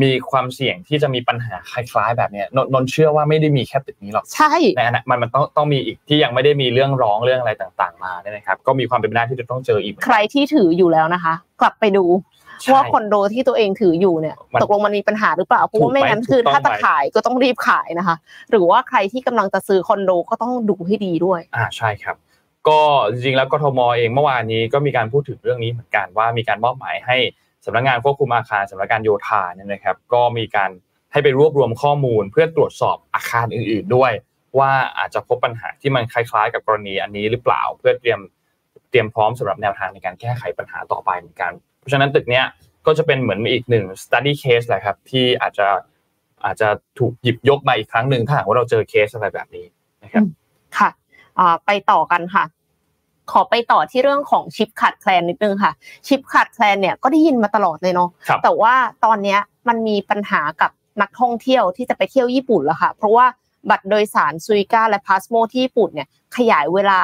[0.03, 12.05] มีความเสี่ยงที่จะมีปัญหาคล้ายๆ แบบเนี้ยนนนนเชื่อว่าไม่ได้มีแค่ตึกนี้หรอกใช่ในอนามันมันต้องต้องมีอีกที่ยังไม่ได้มีเรื่องร้องเรื่องอะไรต่าง ๆ มาเนี่ยนะครับ ก็มีความเป็นไปได้ที่จะต้องเจออีกเหมือนใครกันที่ถืออยู่แล้วนะคะ กลับไปดู
[12.63, 18.17] ใช่ว่าคอนโดที่ตัวเองถืออยู่เนี่ยมันตกลงมันมีปัญหาหรือเปล่าเพราะถูว่ากไหมไม่งั้นถูกคือต้องถ้าจะไหมขายก็ต้องรีบขายนะคะ
[18.51, 22.17] หรือว่าใครที่กำลังจะซื้อคอนโดก็ต้องดูให้ดีด้วยอ่าใช่ครับ
[22.69, 22.81] ก็
[23.13, 27.17] จริงๆแล้วกทมเองเมื่อวานนี้ก็มีการพูดถึงเรื่องนี้เหมือนกันว่ามีการมอบหมายให้
[27.65, 30.71] สำนักงานควบคุมอาคารสำนักงานโยธาเนี่ยนะครับ ก็มีการ
[31.13, 34.13] ให้ไปรวบรวมข้อมูล เพื่อตรวจสอบอาคารอื่น ๆ ด้วย
[34.59, 38.21] ว่าอาจจะพบปัญหาที่มันคล้าย ๆ กับกรณีอันนี้หรือเปล่า เพื่อเตรียม
[38.91, 42.45] เตรียมพร้อมสำหรับแนวทางในการแก้ไขปัญหาต่อไปเหมือนกัน เพราะฉะนั้นตึกเนี้ย
[42.87, 45.69] ก็จะเป็นเหมือนอีกหนึ่ง study case แหละครับที่อาจจะ
[46.45, 49.67] อาจจะถูกหยิบยกมาอีกครั้งหนึ่งถ้าหากว่าเราเจอเคสอะไรแบบนี้
[50.03, 50.25] นะครับ
[50.79, 50.91] ค่ะ
[51.67, 52.45] ไปต่อกันค่ะ
[53.31, 55.73] ขอไปต่อที่เรื่องของชิปขาดแคลนนิดนึงค่ะ
[56.07, 58.75] ชิปขาดแคลนเนี่ยก็ได้ยินมาตลอดเลยเนาะครับแต่ว่า
[59.05, 60.71] ตอนเนี้ยมันมีปัญหากับ
[61.03, 63.27] นักท่องเที่ยวที่จะไปเที่ยวญี่ปุ่นแล้วค่ะ เพราะว่า
[63.71, 67.01] บัตรโดยสารซุยกาและพาสโมที่ญี่ปุ่นเนี่ยขยายเวลา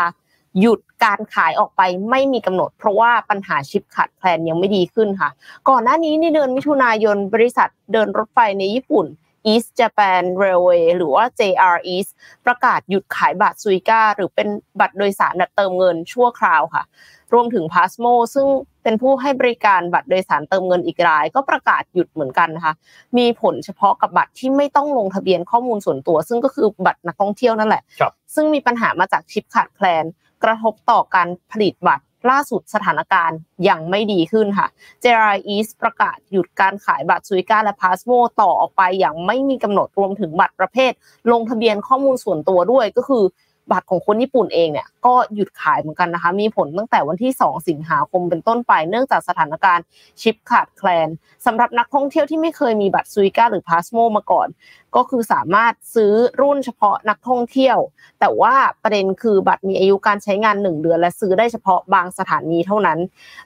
[0.61, 5.31] หยุดการขายออกไปไม่มีกำหนด เพราะว่าปัญหาชิปขาดแคลนยังไม่ดีขึ้นค่ะ
[5.69, 9.07] ก่อนหน้านี้ในเดือนมิถุนายนบริษัทเดินรถไฟในญี่ปุ่น
[9.53, 12.11] East Japan Railway หรือว่า JR East
[12.47, 14.49] ประกาศหยุดขายบัตรซุยกาหรือเป็น
[14.81, 16.85] บัตรโดยสารแบบเติมเงินชั่วคราวค่ะ
[17.33, 18.47] รวมถึง Pasmo ซึ่ง
[18.83, 22.75] เป็นผู้ให้บริการบัตรโดยสารเติมเงินอีกราย ก็ประกาศหยุดเหมือนกันนะคะ
[23.19, 30.05] มีผลเฉพาะกับบัตรที่ไม่ต้องลงทะเบียนข้อมูลส่วนตัว ซึ่งก็คือบัตรนักท่องเที่ยวนั่นแหละครับซึ่งมีปัญหามาจากชิปขาดแคลน
[30.45, 34.69] กระทบต่อการผลิตบัตร ล่าสุดสถานการณ์ยังไม่ดีขึ้นค่ะ
[35.05, 38.11] JR East ประกาศหยุดการขายบัตรซุยกาและพาสโม
[38.41, 40.93] ต่อออกไปอย่างไม่มีกำหนดรวมถึงบัตรประเภท
[41.33, 43.25] ลงทะเบียนข้อมูลส่วนตัวด้วยก็คือ
[43.71, 49.85] บัตรของคนญี่ปุ่นเองเนี่ยก็หยุดขายเหมือนกันนะคะ มีผลตั้งแต่วันที่ 2 สิงหาคมเป็นต้นไป เนื่องจากสถานการณ์
[50.21, 51.09] ชิปขาดแคลน
[51.47, 54.49] สำหรับนักท่องเที่ยวที่ไม่เคยมีบัตรซุยกาหรือพาสโมมาก่อน
[54.97, 57.79] ก็คือสามารถซื้อรุ่นเฉพาะนักท่องเที่ยว
[58.21, 62.99] แต่ว่าประเด็นคือบัตรมีอายุการใช้งาน 1 เดือน และซื้อได้เฉพาะบางสถานีเท่านั้น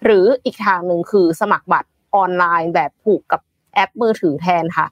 [0.05, 3.41] หรืออีกทางหนึ่งคือสมัครบัตรออนไลน์แบบผูกกับ
[3.75, 4.87] แอปมือถือแทนค่ะ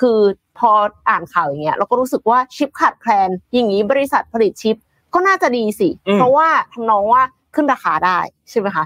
[0.00, 0.18] คือ
[0.58, 0.70] พอ
[1.08, 4.76] อ่านข่าวอย่างเงี้ยเราก็รู้สึกว่าชิปขาดแคลนอย่างนี้บริษัทผลิตชิป
[5.14, 7.22] ก็น่าจะดีสิอืมเพราะว่าทำนองว่า
[7.54, 8.18] ขึ้นราคาได้
[8.50, 8.84] ใช่ไหมคะ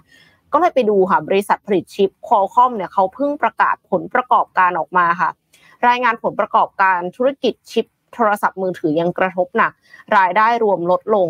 [0.53, 5.31] ก็เลยไปดูค่ะบริษัทผลิตชิปคอลคอมเนี่ยเขาเพิ่งประกาศผลประกอบการออกมาค่ะ
[5.89, 9.73] รายงานผลประกอบการธุรกิจชิปโทรศัพท์มือถือยังกระทบหนัก
[10.17, 11.27] รายได้รวมลดลง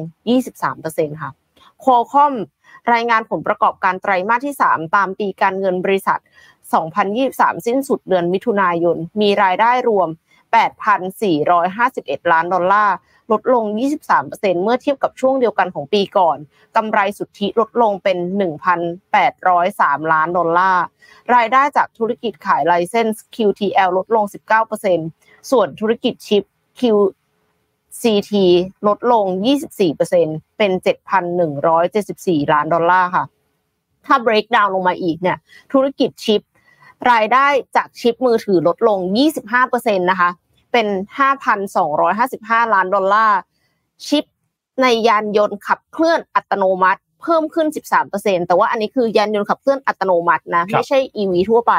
[0.60, 1.30] 23%ค่ะ
[1.84, 2.34] คคอม
[2.92, 6.20] รายงานผลประกอบการไตรมาสที่ 3 ตามปีการเงินบริษัท
[6.92, 10.08] 2023 สิ้นสุดเดือนมิถุนายน มีรายได้รวม
[10.60, 12.94] 8,451 ล้านดอลลาร์
[13.32, 13.64] ลดลง
[14.14, 16.38] 23%เมื่อเทียบกับช่วงเดียวกันของปีก่อน
[16.76, 18.18] กำไรสุทธิลดลงเป็น
[18.94, 20.84] 1,803 ล้านดอลลาร์
[21.34, 24.24] รายได้จากธุรกิจขายไลเซนส์ QTL ลดลง
[24.88, 26.44] 19%ส่วนธุรกิจชิป
[26.78, 26.82] Q
[28.00, 28.32] CT
[28.86, 29.24] ลดลง
[29.92, 30.72] 24%เป็น
[31.82, 33.24] 7,174 ล้านดอลลาร์ค่ะ
[34.06, 35.38] ถ้า break down ลงมาอีกเนี่ย
[35.72, 36.40] ธุรกิจชิป
[37.10, 38.98] รายได้จากชิปมือถือลดลง
[39.50, 40.30] 25%นะคะ
[40.72, 40.86] เป็น
[41.80, 43.38] 5,255 ล้านดอลลาร์
[44.06, 44.24] ชิป
[44.82, 47.66] ในยานยนต์ขับเคลื่อนอัตโนมัติ เพิ่มขึ้น
[48.06, 51.74] 13%แต่ว่าอันนี้คือยานยนต์ขับเคลื่อนอัตโนมัตินะไม่ใช่ EV ทั่วไป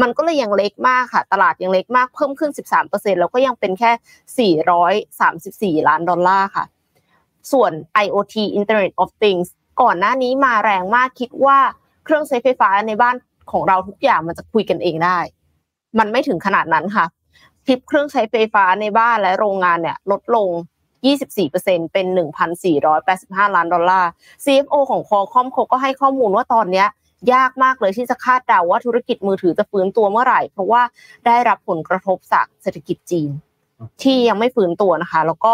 [0.00, 6.64] มันก็เลยยังเล็กมากค่ะ ตลาดยังเล็กมากเพิ่มขึ้น 13%แล้วก็ยังเป็นแค่ 434 ล้านดอลลาร์ค่ะ
[7.52, 7.72] ส่วน
[8.04, 9.48] IoT Internet of Things
[9.82, 11.58] ก่อนหน้านี้มาแรงมากคิดว่า
[12.04, 13.16] เครื่องใช้ไฟฟ้าในบ้าน
[13.52, 15.18] ของเราทุกอย่างมันจะคุยกันเองได้
[15.98, 17.06] มันไม่ถึงขนาดนั้นค่ะ
[17.66, 20.50] ทิปเครื่องใช้ไฟฟ้าในบ้านและโรงงานเนี่ยลดลง
[21.10, 22.06] 24%เป็น
[22.80, 24.10] 1,485 ล้านดอลลาร์
[24.44, 26.88] CFO ของ Qualcomm เขาก็ให้ข้อมูลว่าตอนเนี้ย
[27.34, 30.82] ยากมากเลยที่จะคาดเดาว่าธุรกิจมือถือจะฟื้นตัวเมื่อไหร่ เพราะว่า
[31.26, 33.30] ได้รับผลกระทบจากเศรษฐกิจจีน
[34.02, 35.52] ที่ยังไม่ฟื้นตัวนะคะ แล้วก็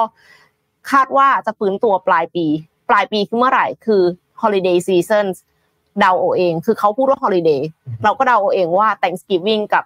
[0.90, 2.46] คาดว่าจะฟื้นตัวปลายปี
[2.90, 4.02] ปลายปีคือเมื่อไหร่คือ
[4.42, 5.26] holiday season
[6.00, 7.60] เดาเอาเอง คือเขาพูดว่า holiday
[8.04, 9.84] เราก็เดาเอาเองว่า Thanksgiving กับ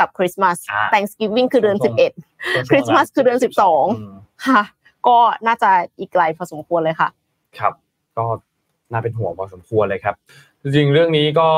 [0.00, 1.94] กับคริสต์มาสอ่า Thanksgiving คือเดือนช่วง
[2.32, 3.38] 11คริสต์มาสคือเดือน
[3.90, 4.62] 12ค่ะ
[5.06, 7.08] ก็น่าจะอีกไกลพอสมควรเลยค่ะ
[7.58, 7.72] ครับ
[8.16, 8.24] ก็
[8.92, 10.14] น่าเป็นห่วงพอสมควรเลยครับ
[10.62, 11.48] จริงๆเรื่องนี้ก็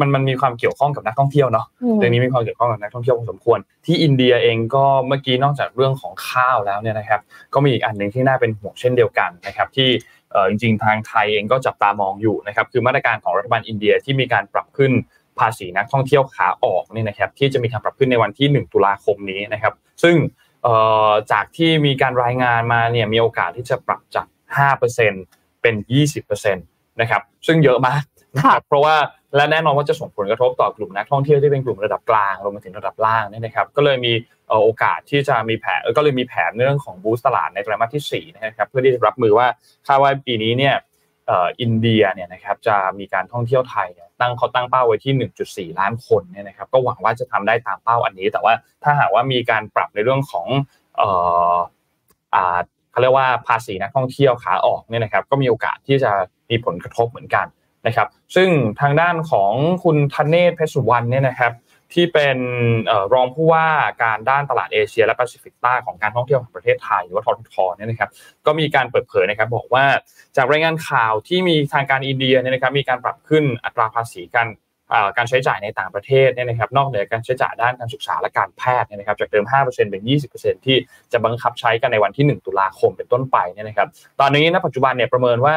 [0.00, 7.20] มันมันมีความเกี่ยวข้องกับนักท่องเที่ยวเนาะอืมเรื่องนี้มีความเกี่ยวข้องกับนักท่องเที่ยวพอสมควร ที่อินเดียเองก็เมื่อกี้นอกจากเรื่องของข้าวแล้วเนี่ยนะครับ
[7.54, 9.88] ก็มีอีกอันหนึ่งที่น่าเป็นห่วงเช่นเดียวกันนะครับที่
[10.32, 14.92] เอ่อจริงๆทางไทยเองก็จับตามองอยู่นะครับคือมาตรการของรัฐบาลอินเดียที่มีการปรับขึ้น
[15.38, 20.45] ภาษีนักท่องเที่ยวขาออกเนี่ยนะครับที่จะมีการปรับขึ้นในวันที่ 1 ตุลาคมนี้นะครับ ซึ่งเอ่อ
[21.32, 24.26] จากที่มีการรายงานมาเนี่ยมีโอกาสที่จะปรับจาก
[24.94, 25.74] 5%เป็น
[26.18, 28.02] 20%นะครับซึ่งเยอะมาก
[28.36, 28.96] นะครับเพราะว่า
[29.36, 34.12] และแน่นอนว่าจะส่งผลกระทบต่อกลุ่มนักท่องเที่ยวที่เป็นกลุ่มระดับกลางรวมไปถึงระดับล่างเนี่ยนะครับก็เลยมี
[34.48, 39.46] เอ่อโอกาสที่จะมีแผนเอ่อก็เลยมีแผนในเรื่องของบูสต์ตลาดในไตรมาสที่4นะครับเพื่อที่จะรับมือว่า
[39.86, 40.74] คาดว่าปีนี้เนี่ย
[41.26, 50.46] เอ่ออินเดียเนี่ยนะครับจะมีการท่องเที่ยวไทยเนี่ย ตั้งเขาตั้งเป้าไว้ที่ 1.4 ล้านคนเนี่ยนะครับก็หวังว่าจะทำได้ตามเป้าอันนี้ แต่ว่าถ้าหากว่ามีการปรับในเรื่องของ
[50.96, 51.08] เอ่
[51.52, 51.54] อ
[52.34, 52.58] อ่า
[52.90, 56.10] เขาเรียกว่าภาษีนักท่องเที่ยวขาออกเนี่ยนะครับก็มีโอกาสที่จะ
[56.50, 57.46] มีผลกระทบเหมือนกัน
[57.86, 58.48] นะครับ ซึ่ง
[58.80, 59.52] ทางด้านของ
[59.84, 61.52] คุณธเนศเพชรสุวรรณเนี่ยนะครับ
[61.94, 62.38] ที่เป็น
[63.14, 63.68] รองผู้ว่า
[64.02, 68.10] การด้านตลาดเอเชีย และแปซิฟิกใต้ของการท่องเที่ยวแห่งประเทศไทยหรือว่าทททเนี่ยนะครับ
[68.46, 69.84] ก็มีการเปิดเผยนะครับบอกว่า
[70.36, 74.48] จากรายงานข่าวที่มีทางการอินเดียเนี่ยนะครับมีการปรับขึ้นอัตราภาษีการ
[74.92, 80.02] อ่อการใช้จ่ายในต่างประเทศเนี่ยนะครับนอกเหนือการใช้จ่ายด้านการศึกษาและการแพทย์เนี่ยนะครับจากเดิม 5%เป็น
[80.34, 80.76] 20%ที่
[81.12, 83.88] จะบังคับใช้กันในวันที่ 1 ตุลาคมเป็นต้นไปเนี่ยนะครับ
[84.20, 85.56] ตอนนี้ณปัจจุบันเนี่ยประเมินว่า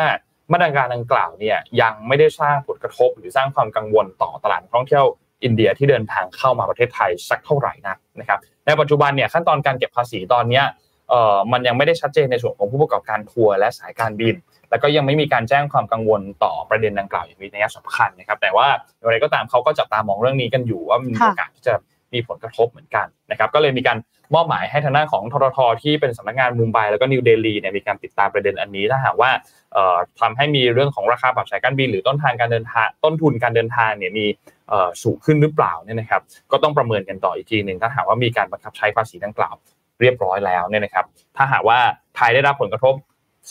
[0.53, 5.05] มาตรการดังกล่าวเนี่ยยังไม่ได้สร้างผลกระทบ หรือสร้างความกังวลต่อตลาดท่องเที่ยว
[5.43, 10.65] อินเดียที่เดินทางเข้ามาประเทศไทยสักเท่าไหร่นักนะครับในปัจจุบันเนี่ยขั้นตอนการเก็บภาษีตอนเนี้ย
[11.09, 14.35] เอ่อมันยังไม่ได้ชัดเจนในส่วนของผู้ประกอบการทัวร์และสายการบิน
[14.69, 18.67] แล้วก็ยังไม่มีการแจ้งความกังวลต่อประเด็นดังกล่าวอย่างมีนัยสำคัญนะครับ แต่ว่า
[18.97, 21.73] อย่างไรก็ตามเขาก็จับตามองเรื่องนี้กันอยู่ว่ามีค่ะโอกาสที่จะ
[22.13, 23.97] มีผลกระทบเหมือนกันนะครับก็เลยมีการ
[24.35, 29.31] มอบหมายให้ทางด้านของทททที่เป็นสำนักงานมุมไบแล้วก็นิวเดลีเนี่ยมีการติดตามประเด็นอันนี้ถ้าหากว่า
[29.73, 34.59] เอ่อทำให้มีเรื่องของราคาปรับสายการบินหรือต้นทางการเดินทางต้นทุนการเดินทางเนี่ยมีเอ่อ
[35.03, 39.55] สูงขึ้นหรือเปล่าเนี่ยนะครับ ก็ต้องประเมินกันต่ออีกทีหนึ่งถ้าหากว่ามีการบังคับใช้ภาษีดังกล่าว
[39.99, 41.05] เรียบร้อยแล้วเนี่ยนะครับ
[41.38, 41.80] ถ้าหากว่า
[42.15, 42.93] ไทยได้รับผลกระทบ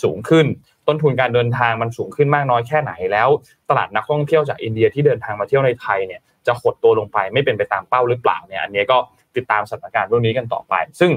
[0.03, 0.47] สูงขึ้น
[0.89, 3.29] ต้นทุนการเดินทางมันสูงขึ้นมากน้อยแค่ไหนแล้ว
[3.71, 8.99] ตลาดนักท่องเที่ยวจากอินเดียที่เดินทางมาเที่ยวในไทยเนี่ยจะหดตัวลงไปไม่เป็นไปตามเป้าหรือเปล่าเนี่ยอันนี้ก็
[9.37, 11.11] ติดตามสถานการณ์เรื่องนี้กันต่อไป ซึ่ง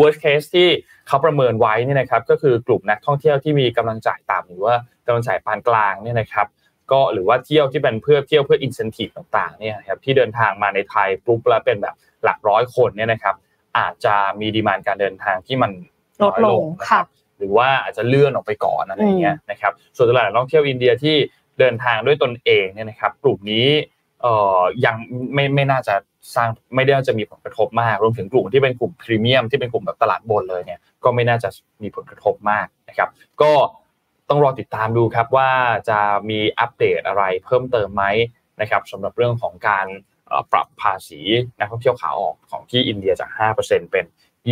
[0.00, 0.68] worst case ที่
[1.08, 4.74] เขาประเมินไว้เนี่ยนะครับก็คือกลุ่มนักท่องเที่ยวที่มีกำลังจ่ายต่ำหรือว่า
[5.06, 6.46] กำลังจ่ายปานกลางเนี่ยนะครับ
[6.92, 13.34] ก็หรือว่าเที่ยวที่เป็นเพื่อเที่ยวเพื่อ incentive ต่างๆเนี่ยนะครับที่เดินทางมาในไทยปุ๊บแล้วเป็นแบบหลักร้อยคนเนี่ยนะครับ
[13.78, 15.70] อาจจะมีดีมานการเดินทางที่มัน
[16.22, 17.02] ลดลงน้อยนะค่ะ
[17.38, 21.16] หรือว่าอาจจะเลื่อนออกไปก่อนอะไรอย่างเงี้ยนะครับส่วนตลาดนักท่องเที่ยวอินเดียที่
[21.58, 23.66] เดินทางด้วยตนเองเนี่ยนะครับกลุ่มนี้
[24.22, 24.96] เอ่อยัง
[25.34, 25.94] ไม่ไม่น่าจะ
[26.34, 31.48] สร้างไม่ได้จะมีผลกระทบมากรวมถึงกลุ่มที่เป็นกลุ่มพรีเมียมที่เป็นกลุ่มแบบตลาดบนเลยเนี่ยก็ไม่น่าจะ
[31.82, 33.08] มีผลกระทบมากนะครับ
[33.42, 33.52] ก็
[34.32, 35.50] ต้องรอติดตามดูครับว่า
[35.88, 38.04] จะมีอัปเดตอะไรเพิ่มเติมไหม
[38.60, 39.86] นะครับสำหรับเรื่องของการ
[40.52, 41.20] ปรับภาษี
[41.58, 43.30] นักท่องเที่ยวขาออกของที่อินเดียจาก
[43.60, 44.04] 5%เป็น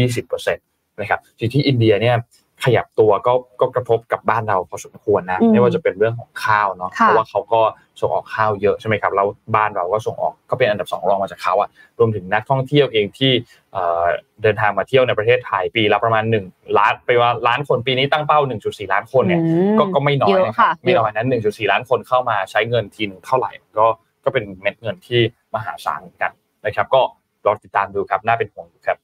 [0.06, 2.16] 20%นะครับที่ที่อินเดียเนี่ย
[2.64, 7.62] ขยับตัวก็ก็กระทบกับบ้านเราพอสมควรนะอืมไม่ว่าจะเป็นเรื่องของข้าวเนาะค่ะเพราะว่าเขาก็
[8.00, 13.32] ส่งออกข้าวเยอะใช่ไหมครับแล้วบ้านเราก็ส่งออกก็เป็นอันดับสองรองมาจากเขาอะรวมถึงนักท่องเที่ยวเองที่
[13.72, 14.04] เอ่อ
[14.42, 23.86] เดินทางมาเที่ยวในประเทศไทยปีละประมาณ1ล้านไปว่าล้านคนปีนี้ตั้งเป้า 1.4 ล้านคนเนี่ยอืมก็ก็ไม่น้อยเยอะนะครัค่ะบไม่น้อยนั้น 1.4 ล้านคนเข้ามาใช้เงินทีนึงเท่าไหร่ก็
[24.24, 25.20] ก็เป็นเม็ดเงินที่
[25.54, 26.32] มหาศาลเหมือนกัน
[26.66, 27.00] นะครับ ก็
[27.46, 28.98] รอติดตามดูครับน่าเป็นห่วงอยู่ครับ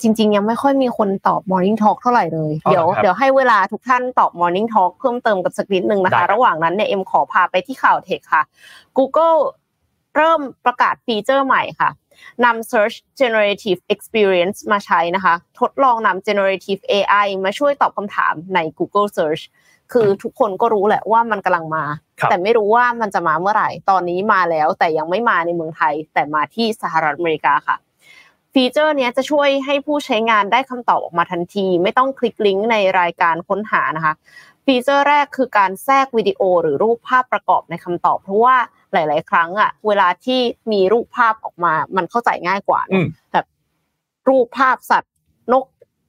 [0.00, 8.42] จริง ๆ ยังไม่ค่อยมีคนตอบ Morning Talk เท่าไหร่เลยอ๋อเดี๋ยวเหรอครับเดี๋ยวให้เวลาทุกท่านตอบ Morning Talk เพิ่มเติมกับสักนิดนึงนะได้ครัคะบระหว่างนั้นเนี่ยเอ็มขอพาไปที่ข่าวเทคค่ะ
[8.98, 9.38] Google
[10.16, 11.90] เริ่มประกาศฟีเจอร์ใหม่ค่ะ
[12.44, 19.42] นำ Search Generative Experience มาใช้นะคะ ทดลองนำ Generative AI มาช่วยตอบคำถามใน Google Search
[19.92, 21.84] คือทุกคนก็รู้แหละว่ามันกำลังมา
[22.20, 27.76] ครับแต่ไม่รู้ว่ามันจะมาเมื่อไหร่ ตอนนี้มาแล้วแต่ยังไม่มาในเมืองไทย แต่มาที่สหรัฐอเมริกาค่ะ
[28.58, 34.14] ฟีเจอร์เนี้ยจะช่วยให้ผู้ใช้งานได้คำตอบออกมาทันที ไม่ต้องคลิกลิงก์ในรายการค้นหานะคะ
[34.64, 38.56] ฟีเจอร์แรกคือการแทรกวิดีโอหรือรูปภาพประกอบในคำตอบ เพราะว่า
[38.92, 40.40] หลาย ๆ ครั้งอะเวลาที่
[40.72, 43.46] มีรูปภาพออกมา มันเข้าใจง่ายกว่าเนอะอืมแบบ
[44.28, 45.12] รูปภาพสัตว์
[45.52, 45.64] นก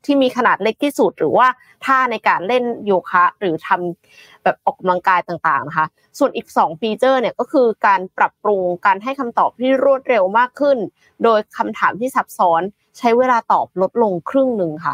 [0.06, 1.48] ที่มีขนาดเล็กที่สุด หรือว่า
[1.86, 5.88] ท่าในการเล่นโยคะ หรือทำ แบบออกกำลังกายต่างๆนะคะ
[6.20, 10.78] ส่วนอีก 2 ฟีเจอร์เนี่ยก็คือการปรับปรุงการให้คำตอบที่รวดเร็วมากขึ้น
[11.24, 12.62] โดยคำถามที่ซับซ้อน
[12.98, 14.94] ใช้เวลาตอบลดลงครึ่งหนึ่งค่ะ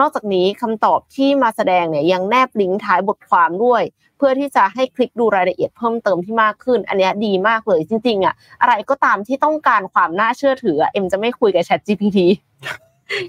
[0.00, 3.82] นอกจากนี้คำตอบที่มาแสดงเนี่ยยังแนบลิงก์ท้ายบทความด้วย
[4.16, 12.18] เพื่อที่จะให้คลิกดูรายละเอียดเพิ่มเติมที่มากขึ้น อันนี้ดีมากเลยจริงๆอะอะไรก็ตามที่ต้องการความน่าเชื่อถือเอ็มจะไม่คุยกับ Chat GPT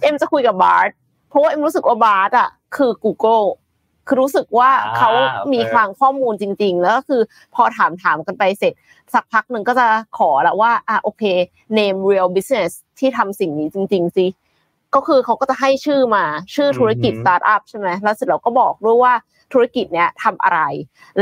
[0.02, 0.90] เอ็มจะคุยกับ Bard
[1.30, 3.46] เพราะว่าเอ็มรู้สึกว่า Bard อะคือ Google
[4.08, 7.22] คือรู้สึกว่าอ่าเขาโอเคมีคลังข้อมูลจริง ๆ แล้วก็คือ
[7.56, 8.74] พอถามถามๆกันไปเสร็จ
[9.14, 9.88] สักพักหนึ่งก็จะ
[10.18, 11.24] ขอละว่าอะโอเค
[11.78, 14.26] name real business ที่ทำสิ่งนี้จริง ๆสิ
[14.96, 16.24] ก็คือเขาก็จะให้ชื่อมา
[16.56, 19.14] ชื่อธุรกิจอือหือสตาร์ทอัพใช่ไหมแล้วเสร็จเราก็บอกด้วยว่า
[19.54, 20.60] ธุรกิจเนี้ยทำอะไร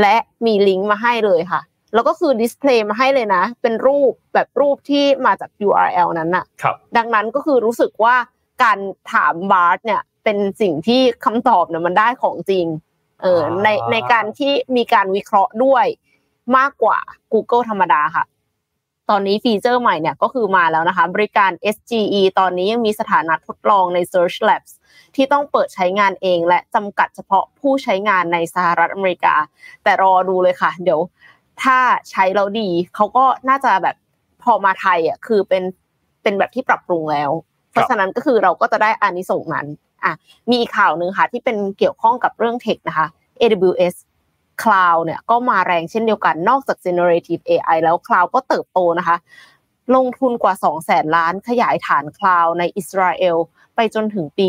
[0.00, 0.14] และ
[0.46, 1.60] มีลิงก์มาให้เลยค่ะ
[1.94, 8.16] แล้วก็คือ display มาให้เลยนะ เป็นรูปแบบรูปที่มาจาก URL นั้นน่ะครับดังนั้นก็คือรู้สึกว่า
[8.62, 8.78] การ
[9.12, 12.66] ถาม Bard เนี่ย เป็นสิ่งที่คำตอบเนี่ยมันได้ของจริง
[13.22, 15.86] เออในในการที่มีการวิเคราะห์ด้วย
[16.56, 16.98] มากกว่า
[17.32, 18.24] Google ธรรมดาค่ะ
[19.10, 24.72] ตอนนี้ฟีเจอร์ใหม่เนี่ยก็คือมาแล้วนะคะ บริการ SGE ตอนนี้ยังมีสถานะทดลองใน Search Labs
[25.14, 29.34] ที่ต้องเปิดใช้งานเอง และจำกัดเฉพาะผู้ใช้งานในสหรัฐอเมริกา
[29.82, 31.00] แต่รอดูเลยค่ะ เดี๋ยว
[31.62, 31.78] ถ้า
[32.10, 33.96] ใช้แล้วดีเขาก็น่าจะแบบ
[34.42, 35.62] พอมาไทยอะคือเป็น
[36.22, 37.30] เป็นแบบที่ปรับปรุงแล้ว
[37.70, 39.66] เพราะฉะนั้นก็คือเราก็จะได้อานิสงส์นั้น
[40.04, 40.14] อะ
[40.48, 43.06] มีอีกข่าวหนึ่งค่ะที่เป็นเกี่ยวข้องกับเรื่องเทคนะคะ
[43.40, 43.94] AWS
[44.62, 49.16] Cloud เนี่ยก็มาแรงเช่นเดียวกันนอกจาก generative AI แล้ว Cloud ก็เติบโตนะคะ
[49.96, 53.36] ลงทุนกว่า 2 แสนล้านขยายฐาน Cloud ในอิสราเอล
[53.74, 54.48] ไปจนถึงปี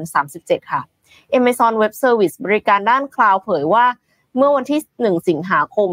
[0.00, 0.82] 2037 ค่ะ
[1.38, 3.86] Amazon Web Service บริการด้าน Cloud เผยว่า
[4.36, 5.90] เมื่อวันที่ 1 สิงหาคม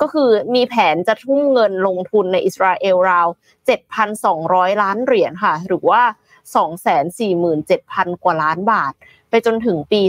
[0.00, 3.28] ก็คือมีแผนจะทุ่มเงินลงทุนในอิสราเอลราว
[4.04, 6.02] 7,200 ล้านเหรียญค่ะ หรือว่า
[6.54, 8.92] 247,000 กว่าล้านบาท
[9.30, 10.00] ไปจนถึงปี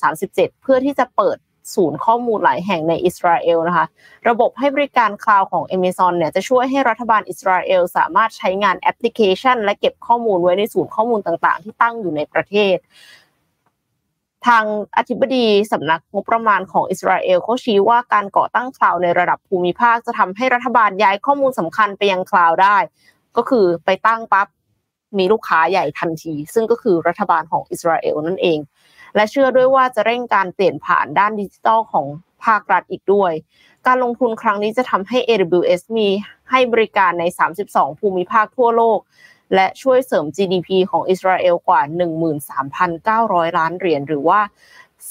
[0.00, 1.38] 2037 เพื่อที่จะเปิด
[1.74, 3.86] ศูนย์ข้อมูลหลายแห่งในอิสราเอลนะคะ
[4.28, 12.76] ระบบให้บริการคลาวด์ของ Amazon เนี่ยจะช่วยให้รัฐบาลอิสราเอลสามารถใช้งานแอปพลิเคชัน และเก็บข้อมูลไว้ในศูนย์ข้อมูลต่างๆ ที่ตั้งอยู่ในประเทศ
[14.46, 14.64] ทาง
[14.96, 22.76] อธิบดีสำนักงบประมาณของอิสราเอลเขาชี้ว่าการก่อตั้งคลาวด์ในระดับภูมิภาคจะทำให้รัฐบาลย้ายข้อมูลสำคัญไปยังคลาวด์ได้
[23.36, 24.46] ก็คือไปตั้งปั๊บ
[25.18, 28.58] มีลูกค้าใหญ่ทันที ซึ่งก็คือรัฐบาลของอิสราเอลนั่นเอง
[29.14, 32.06] และเชื่อด้วยว่าจะเร่งการเปลี่ยนผ่านด้านดิจิทัลของ
[32.44, 33.32] ภาครัฐอีกด้วย
[33.86, 36.08] การลงทุนครั้งนี้จะทำให้ AWS มี
[36.50, 37.24] ให้บริการใน
[37.62, 38.98] 32 ภูมิภาคทั่วโลก
[39.54, 41.80] และช่วยเสริม GDP ของอิสราเอลกว่า
[43.48, 44.40] 13,900 ล้านเหรียญหรือว่า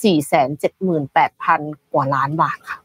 [0.01, 2.79] 478,000 กว่าล้านบาทค่ะ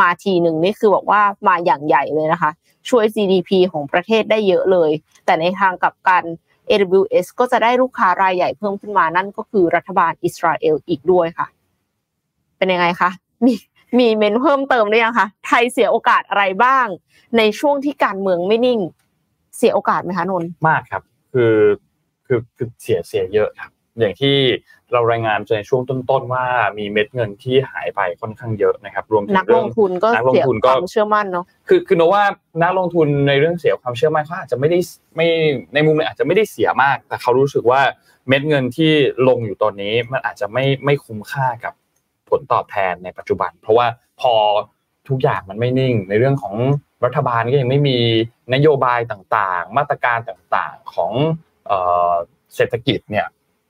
[0.00, 2.50] มาทีหนึ่งนี่คือบอกว่ามาอย่างใหญ่เลยนะคะ
[2.88, 4.90] ช่วย GDP ของประเทศได้เยอะเลย
[5.24, 6.24] แต่ในทางกลับกัน
[6.70, 11.46] AWS ก็จะได้ลูกค้ารายใหญ่เพิ่มขึ้นมานั่นก็คือรัฐบาลอิสราเอลอีกด้วยค่ะ
[12.56, 13.10] เป็นยังไงคะ
[13.44, 13.54] มี
[13.98, 16.86] มีเมนเพิ่มเติมหรือยังคะไทยเสียโอกาสอะไรบ้าง
[17.38, 18.80] ในช่วงที่การเมืองไม่นิ่ง
[19.56, 21.54] เสียโอกาสไหมคะนนท์มากครับ คือ
[22.26, 24.36] คือคือเสียเสียเยอะครับ อย่างที่
[24.92, 26.44] เรารายงานในช่วงต้นๆว่า
[26.78, 32.24] มีเม็ดเงินที่หายไปค่อนข้างเยอะนะครับ รวมถึงนักลเรื่องงทุนก็นักลงเสียทุนคก็วามเชื่อมั่นเนาะคือคือโนว่า
[32.62, 34.78] นักลงทุนในเรื่องเสียความเชื่อมั่นเขาอาจจะไม่ได้
[35.16, 35.26] ไม่
[35.74, 37.80] ในมุมหนึงอาจจะไม่ได้เสียมาก แต่เขารู้สึกว่า
[38.28, 38.92] เม็ดเงินที่
[39.28, 41.72] ลงอยู่ตอนนี้มันอาจจะไม่ไม่คุ้มค่ากับ
[42.28, 43.86] ผลตอบแทนในปัจจุบัน เพราะว่า
[44.20, 44.34] พอ
[45.08, 46.54] ทุกอย่างมันไม่นิ่ง ในเรื่องของ
[47.04, 47.98] รัฐบาลก็ยังไม่มี
[48.54, 51.12] นโยบายต่างๆ มาตรการต่างๆของ
[51.66, 51.78] เอ่
[52.10, 52.12] อ
[52.56, 53.26] เศรษฐกิจเนี่ย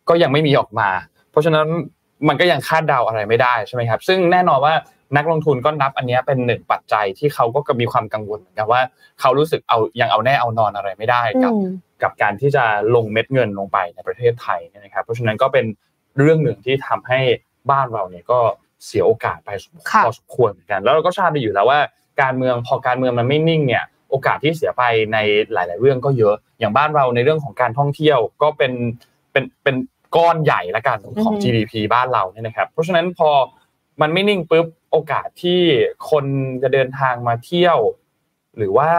[0.08, 0.88] ก็ยังไม่มีออกมา
[1.30, 1.66] เพราะฉะนั้น
[2.28, 4.74] มันก็ยังคาดเดาอะไรไม่ได้ใช่ไหมครับซึ่งแน่นอนว่า
[5.16, 8.80] นักลงทุนก็นับอันเนี้ยเป็นหนึ่งปัจจัยที่เขาก็มีความกังวลเหมือนกันว่า
[9.20, 15.66] เขารู้สึกเอายังเอาแน่เอานอนอะไรไม่ได้กับอืมกับการที่จะลงเม็ดเงินลงไปในประเทศไทยเนี่ยนะครับ เพราะฉะนั้นก็เป็น
[16.18, 17.20] เรื่องหนึ่งที่ทำให้
[17.70, 18.40] บ้านเราเนี่ยก็
[18.86, 19.50] เสียโอกาสไป
[19.90, 21.80] ค่ะพอสมควรเหมือนกัน แล้วเราก็ทราบดีอยู่แล้วว่า
[22.22, 24.82] การเมืองพอการเมืองมันไม่นิ่งเนี่ยโอกาสที่เสียไป
[25.12, 25.18] ใน
[25.52, 28.72] หลาย ๆ เรื่องก็เยอะอย่างบ้านเราในเรื่องของการท่องเที่ยวก็เป็น
[29.32, 29.74] เป็นเป็น
[30.16, 33.30] ก้อนใหญ่ละกันของ GDP บ้านเราเนี่ยนะครับ เพราะฉะนั้นพอ
[34.00, 35.60] มันไม่นิ่งปุ๊บโอกาสที่
[36.10, 36.24] คน
[36.62, 37.78] จะเดินทางมาเที่ยว
[38.56, 38.90] หรือว่า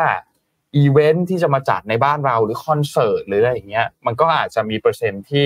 [0.76, 5.46] อีเวนท์ที่จะมาจัดในบ้านเราหรือคอนเสิร์ตหรืออะไรอย่างเงี้ยมันก็อาจจะมีเปอร์เซ็นต์ที่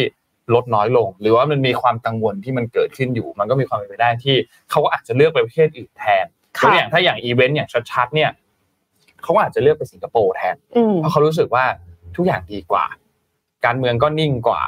[0.53, 4.35] ลดน้อยลง หรือว่ามันมีความกังวลที่มันเกิดขึ้นอยู่ มันก็มีความเป็นไปได้ที่
[4.69, 6.25] เขาก็อาจจะเลือกไปประเทศอื่นแทน
[6.61, 8.31] ตัวอย่างถ้าอย่างอีเวนต์อย่างชัดๆเนี่ย
[9.23, 10.55] เขาอาจจะเลือกไปสิงคโปร์แทน
[10.95, 11.65] เพราะเขารู้สึกว่า
[12.15, 12.85] ทุกอย่างดีกว่า
[13.65, 14.61] การเมืองก็นิ่งกว่า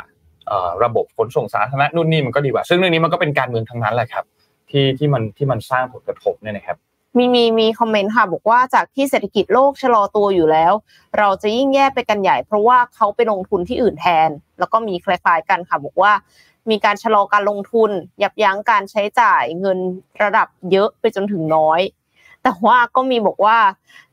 [0.83, 4.25] ระบบขนส่งสาธารณะนู่นนี่มันก็ดีกว่า ซึ่งเรื่องนี้มันก็เป็นการเมืองทั้งนั้นแหละครับ
[4.69, 6.77] ที่ที่มันที่มันสร้างผลกระทบเนี่ยนะครับ
[7.17, 10.73] มีมีมีคอมเมนต์ค่ะบอกว่าจากที่เศรษฐกิจโลกชะลอตัวอยู่แล้ว
[11.17, 14.29] เราจะยิ่งแย่ไปกันใหญ่ เพราะว่าเขาไปลงทุนที่อื่นแทน
[14.59, 16.11] แล้วก็มีคล้ายๆกันค่ะบอกว่า
[16.69, 17.89] มีการชะลอการลงทุน
[18.23, 19.79] ยับยั้งการใช้จ่ายเงิน
[20.23, 21.81] ระดับเยอะไปจนถึงน้อย
[22.43, 23.57] แต่ว่าก็มีบอกว่า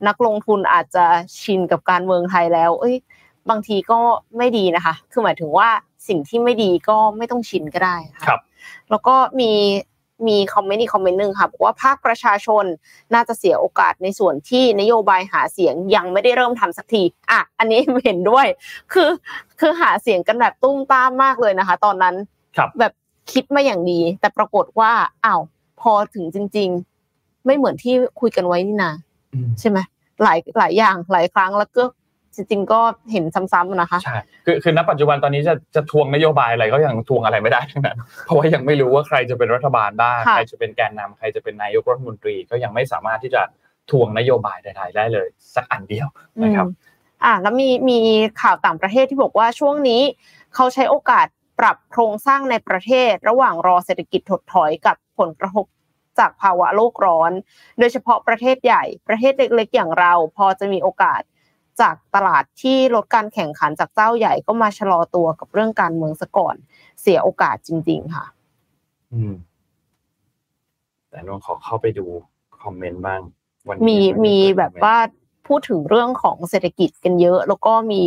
[0.08, 1.04] นักลงทุนอาจจะ
[1.40, 2.96] ชินกับการเมืองไทยแล้ว เอ้ย
[3.50, 3.98] บางทีก็
[4.36, 5.68] ไม่ดีนะคะ คือหมายถึงว่า
[6.08, 8.40] สิ่งที่ไม่ดีก็ไม่ต้องชินก็ได้ค่ะครับ
[8.90, 9.52] แล้วก็มี
[10.28, 12.64] มีคอมเมนต์อีกคอมเมนต์หนึ่งค่ะบอกว่าภาคประชาชน
[13.14, 18.46] น่าจะเสียโอกาสในส่วนที่นโยบายหาเสียงยังไม่ได้เริ่มทำสักทีอะอันนี้เห็นด้วย
[18.92, 19.10] คือ
[19.60, 22.14] คือหาเสียงกันแบบตุ้มตามมากเลยนะคะ ตอนนั้น
[22.78, 22.92] แบบ
[23.32, 24.92] คิดมาอย่างดี แต่ปรากฏว่า
[25.24, 25.42] อ้าว
[25.80, 26.68] พอถึงจริง
[27.08, 28.90] ๆ ไม่เหมือนที่คุยกันไว้นี่นา
[29.60, 29.78] ใช่ไหม
[30.22, 31.84] หลายหลายอย่างหลายครั้งแล้วก็
[32.34, 32.80] จริงๆก็
[33.12, 34.16] เห็นซ้ำๆนะคะ ใช่
[34.46, 43.42] คือคือณปัจจุบันตอนนี้จะจะทวงนโยบายอะไรก็ยังทวงอะไรไม่ได้ทั้งนั้น เพราะว่ายังไม่รู้ว่าใครจะเป็นรัฐบาลได้ใครจะเป็นแกนนำใครจะเป็นนายกรัฐมนตรี ก็ยังไม่สามารถที่จะ
[43.90, 46.08] ทวงนโยบายใดๆได้เลยสักอันเดียว
[46.42, 46.66] นะครับ
[47.24, 47.98] อ่าแล้วมีมี
[48.42, 50.02] ข่าวต่างประเทศที่บอกว่าช่วงนี้
[50.54, 51.26] เขาใช้โอกาส
[51.60, 55.66] ปรับโครงสร้างในประเทศ ระหว่างรอเศรษฐกิจถดถอยกับผลกระทบ
[56.18, 57.32] จากภาวะโลกร้อน
[57.78, 61.20] โดยเฉพาะประเทศใหญ่ ประเทศเล็ก ๆ อย่างเรา พอจะมีโอกาส
[61.80, 66.56] จากตลาดที่ลดการแข่งขันจากเจ้าใหญ่ก็มาชะลอตัวกับเรื่องการเมืองซะก่อน
[67.00, 68.24] เสียโอกาสจริง ๆ ค่ะ
[69.12, 69.34] อืม
[71.10, 72.06] แต่ลองขอเข้าไปดู
[72.62, 73.20] คอมเมนต์บ้าง
[73.66, 74.96] วันมีมีแบบว่า
[75.46, 78.02] พูดถึงเรื่องของเศรษฐกิจกันเยอะ แล้วก็มี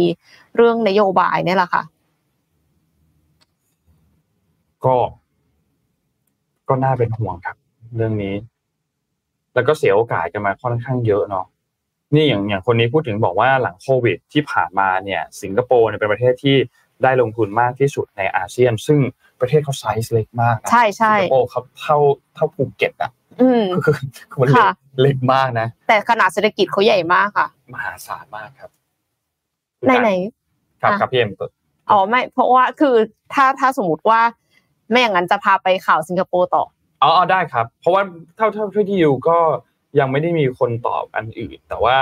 [0.56, 1.84] เรื่องนโยบายเนี่ยแหละค่ะ
[4.86, 4.96] ก็
[6.70, 7.58] ก็น่าเป็นห่วงครับ
[7.96, 8.36] เรื่องนี้
[9.54, 11.46] แล้วก็เสียโอกาสกันมาค่อนข้างเยอะเนาะ
[12.14, 16.56] นี่อย่างอย่างคนนี้พูดถึงบอกว่าหลังโควิด ที่ผ่านมาเนี่ยสิงคโปร์เป็นประเทศที่
[17.04, 19.00] ได้ลงทุนมากที่สุดในอาเซียน ซึ่ง
[19.40, 21.98] ประเทศเขาไซส์เล็กมากนะใช่ใช่สิงคโปร์เขาเท่า
[22.36, 23.12] เท่าภูเก็ตอะ
[23.84, 23.94] คือ
[24.32, 24.50] คือมัน
[25.02, 28.70] เล็กมากนะ แต่ขนาดเศรษฐกิจเขาใหญ่มากค่ะ มหาศาลมากครับ
[29.86, 30.12] ไหนไหน
[30.82, 31.32] ครับครับพี่เอ็ม
[31.90, 32.96] อ๋อไม่ เพราะว่าคือ
[33.34, 34.22] ถ้าถ้าสมมติว่า
[34.90, 36.64] ไม่อย่างนั้นจะพาไปข่าวสิงคโปร์ต่อ
[37.02, 38.04] อ๋อได้ครับ เพราะว่า
[38.36, 39.38] เท่าเท่าที่อยู่ก็
[40.00, 41.98] ยังไม่ได้มีคนตอบอันอื่น แต่ว่า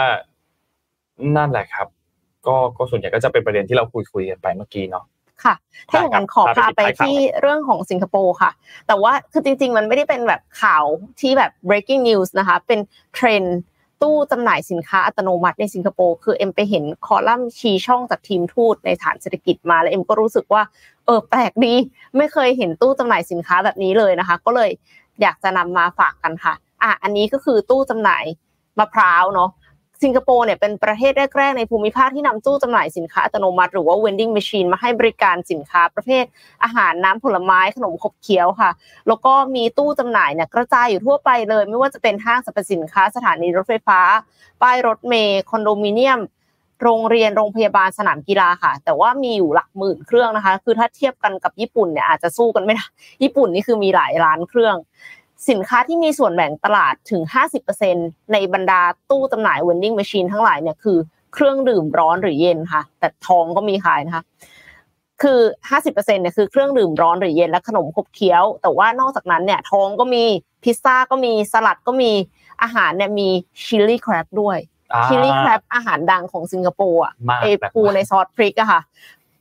[1.37, 1.87] นั่นแหละครับ
[2.47, 5.05] ก็ก็ส่วนใหญ่ก็จะเป็นประเด็นที่เราคุยคุยกันไปเมื่อกี้เนาะ
[5.43, 5.55] ค่ะ
[5.89, 8.51] ถ้าอย่างนั้นขอพาไปที่เรื่องของสิงคโปร์ค่ะ
[8.87, 10.83] แต่ว่าคือจริง ๆ มันไม่ได้เป็นแบบข่าว
[11.21, 12.79] ที่แบบ breaking news นะคะ เป็น
[13.15, 13.43] เทรน
[14.01, 20.61] ตู้จำหน่ายสินค้าอัตโนมัติในสิงคโปร์ คือเอ็มไปเห็นคอลัมน์ชี้ช่องจากทีมทูตในฐานเศรษฐกิจมาแล้วเอ็มก็รู้สึกว่า
[21.05, 21.73] เออแปลกดี
[22.17, 24.69] ไม่เคยเห็นตู้จำหน่ายสินค้าแบบนี้เลยนะคะ ก็เลย
[25.21, 28.25] อยากจะนำมาฝากกันค่ะ อะอันนี้ก็คือตู้จำหน่าย
[28.79, 29.51] มะพร้าวเนาะ
[30.03, 36.25] สิงคโปร์เนี่ยเป็นประเทศแรกๆในภูมิภาคที่นำตู้จำหน่ายสินค้าอัตโนมัติ หรือว่า vending machine มาให้บริการสินค้าประเภท
[36.63, 38.71] อาหารน้ำผลไม้ขนมขบเคี้ยวค่ะ
[39.07, 43.99] แล้วก็มีตู้จำหน่ายเนี่ยกระจายอยู่ทั่วไปเลย ไม่ว่าจะเป็นห้างสรรพสินค้าสถานีรถไฟฟ้า
[44.61, 46.19] ป้ายรถเมล์คอนโดมิเนียม
[46.81, 52.85] โรงเรียนโรงพยาบาลสนามกีฬาค่ะ แต่ว่ามีอยู่หลักหมื่นเครื่องนะคะ คือถ้าเทียบกันกับญี่ปุ่นเนี่ยอาจจะสู้กันไม่ได้
[53.23, 54.75] ญี่ปุ่นนี่คือมีหลายล้านเครื่อง
[55.49, 57.21] สินค้าที่มีส่วนแบ่งตลาดถึง
[57.77, 60.97] 50%ในบรรดาตู้จำหน่าย vending machine ทั้งหลายเนี่ยคือ
[61.33, 64.23] เครื่องดื่มร้อนหรือเย็นค่ะ แต่ทองก็มีขายนะคะ
[65.21, 65.39] คือ
[65.71, 70.23] 50%เนี่ยคือเครื่องดื่มร้อนหรือเย็นและขนมขบเคี้ยว แต่ว่านอกจากนั้นเนี่ยทองก็มี
[70.63, 72.11] พิซซ่าก็มีสลัดก็มี
[72.61, 73.27] อาหารเนี่ยมี
[73.63, 74.57] ชิลลี่ครบด้วย
[75.05, 77.13] ชิลลี่ครบอาหารดังของสิงคโปร์อะ
[77.43, 78.81] เอปูในซอสพริกอะค่ะ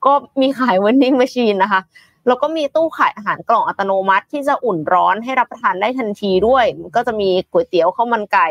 [0.04, 1.80] ก็มีขาย vending machine นะคะ
[2.26, 6.64] แล้วก็มีตู้ขายอาหารกล่องอัตโนมัติ ที่จะอุ่นร้อนให้รับประทานได้ทันทีด้วย
[6.96, 8.46] ก็จะมีก๋วยเตี๋ยวข้าวมันไก่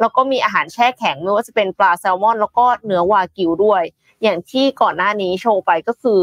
[0.00, 3.82] แล้วก็มีอาหารแช่แข็งไม่ว่าจะเป็นปลาแซลมอน แล้วก็เนื้อวากิวด้วย
[4.22, 6.20] อย่างที่ก่อนหน้านี้โชว์ไปก็คือ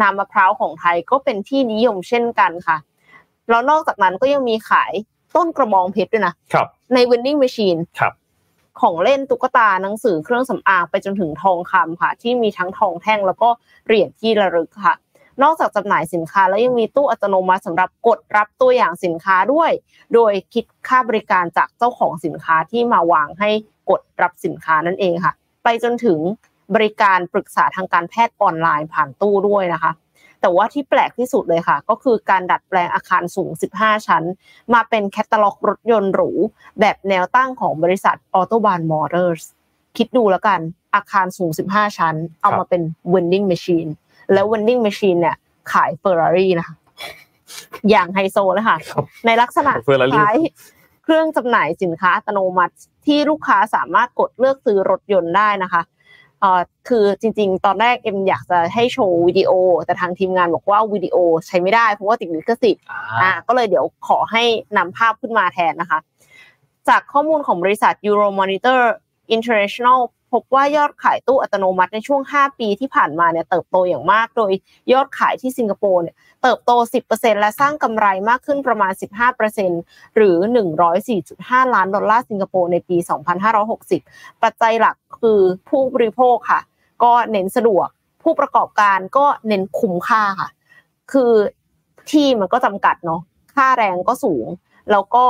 [0.00, 2.76] น้ำมะพร้าวของไทยก็เป็นที่นิยมเช่นกันค่ะ
[3.48, 4.92] แล้วนอกจากนั้นก็ยังมีขาย
[5.34, 8.12] ต้นกระบองเพชรด้วยนะครับ ใน vending machine ครับ
[8.80, 13.48] ของเล่นตุ๊กตาหนังสือเครื่องสำอางไปจนถึงทองคำค่ะ ที่มีทั้งทองแท่งแล้วก็
[13.86, 14.94] เหรียญที่ระลึกค่ะ
[15.42, 19.70] นอกจากจำหน่ายสินค้า แล้วยังมีตู้อัตโนมัติสำหรับกดรับตัวอย่างสินค้าด้วย
[20.14, 23.50] โดยคิดค่าบริการจากเจ้าของสินค้าที่มาวางให้
[23.90, 25.32] กดรับสินค้านั่นเองค่ะ
[25.64, 26.18] ไปจนถึง
[26.74, 29.92] บริการปรึกษาทางการแพทย์ออนไลน์ผ่านตู้ด้วยนะคะ
[30.40, 34.24] แต่ว่าที่แปลกที่สุดเลยค่ะ ก็คือการดัดแปลงอาคารสูง 15 ชั้น
[34.74, 36.30] มาเป็นแคตตาล็อกรถยนต์หรู
[36.80, 39.44] แบบแนวตั้งของบริษัทออโตบานมอเตอร์ส
[39.96, 40.60] คิดดูแล้วกัน
[40.94, 43.90] อาคารสูง 15 ชั้น เอามาเป็น vending machine
[44.32, 45.36] แล้ว vending machine เนี่ย
[45.72, 46.74] ขายเฟอร์รารี่นะคะ
[47.90, 50.36] อย่างไฮโซเลยค่ะครับในลักษณะ Ferrari คล้าย
[51.04, 52.74] เครื่องจำหน่ายสินค้าอัตโนมัติ
[53.06, 55.82] ที่ลูกค้าสามารถกดเลือกซื้อรถยนต์ได้นะคะ
[56.40, 59.50] เอ่อคือจริง ๆ ตอนแรกเอ็มอยากจะให้โชว์วิดีโอ
[59.84, 61.16] แต่ทางทีมงานบอกว่าวิดีโอ
[61.46, 62.82] ใช้ไม่ได้เพราะว่าติดลิขสิทธิ์
[63.22, 64.42] อ่าก็เลยเดี๋ยวขอให้
[64.76, 65.98] นำภาพขึ้นมาแทนนะคะ
[66.88, 68.80] จากข้อมูลของบริษัท Euromonitor
[69.36, 69.98] International
[70.32, 74.52] พบว่ายอดขายตู้อัตโนมัติในช่วง 5 ปีที่ผ่านมาเนี่ยเติบโตอย่างมาก โดย
[74.92, 76.70] ยอดขายที่สิงคโปร์เนี่ยเติบโต
[77.06, 78.92] 10%และสร้างกำไรมากขึ้นประมาณ
[79.54, 80.36] 15%หรือ
[81.06, 82.96] 104.5 ล้านดอลลาร์สิงคโปร์ในปี
[83.70, 86.60] 2560 ปัจจัยหลักคือผู้บริโภคค่ะ
[87.02, 87.88] ก็เน้นสะดวก
[88.22, 90.48] ผู้ประกอบการก็เน้นคุ้มค่าค่ะ
[91.12, 91.32] คือ
[92.10, 93.20] ที่มันก็จำกัดเนาะ
[93.54, 94.46] ค่าแรงก็สูง
[94.90, 95.24] แล้วก็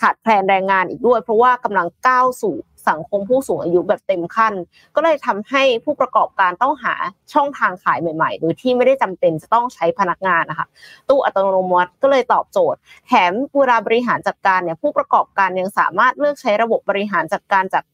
[0.00, 2.56] ขาดแคลนแรงงานอีกด้วย เพราะว่ากำลังก้าวสู่
[2.88, 4.54] สังคมผู้สูงอายุแบบเต็มขั้น
[4.94, 6.94] ก็เลยทำให้ผู้ประกอบการต้องหา
[7.32, 10.66] ช่องทางขายใหม่ ๆ โดยที่ไม่ได้จำเป็นจะต้องใช้พนักงานนะคะ
[11.08, 17.84] ตู้อัตโนมัติก็เลยตอบโจทย์ แถมเวลาบริหารจัดการเนี่ยผู้ประกอบการยังสามารถเลือกใช้ระบบบริหารจัดการจาก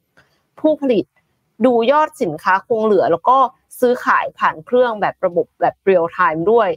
[0.61, 1.05] ผู้ผลิต
[1.65, 3.39] ดูยอดสินค้าคงเหลือ แล้วก็
[3.81, 6.69] ซื้อขายผ่านเครื่องแบบระบบแบบเรียลไทม์ด้วย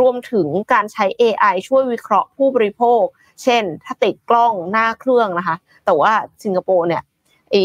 [0.00, 3.02] รวมถึงการใช้ AI ช่วยวิเคราะห์ผู้บริโภค
[3.42, 6.12] เช่น ถ้าติดกล้องหน้าเครื่องนะคะ แต่ว่า
[6.44, 7.02] สิงคโปร์เนี่ย
[7.54, 7.64] ไอ้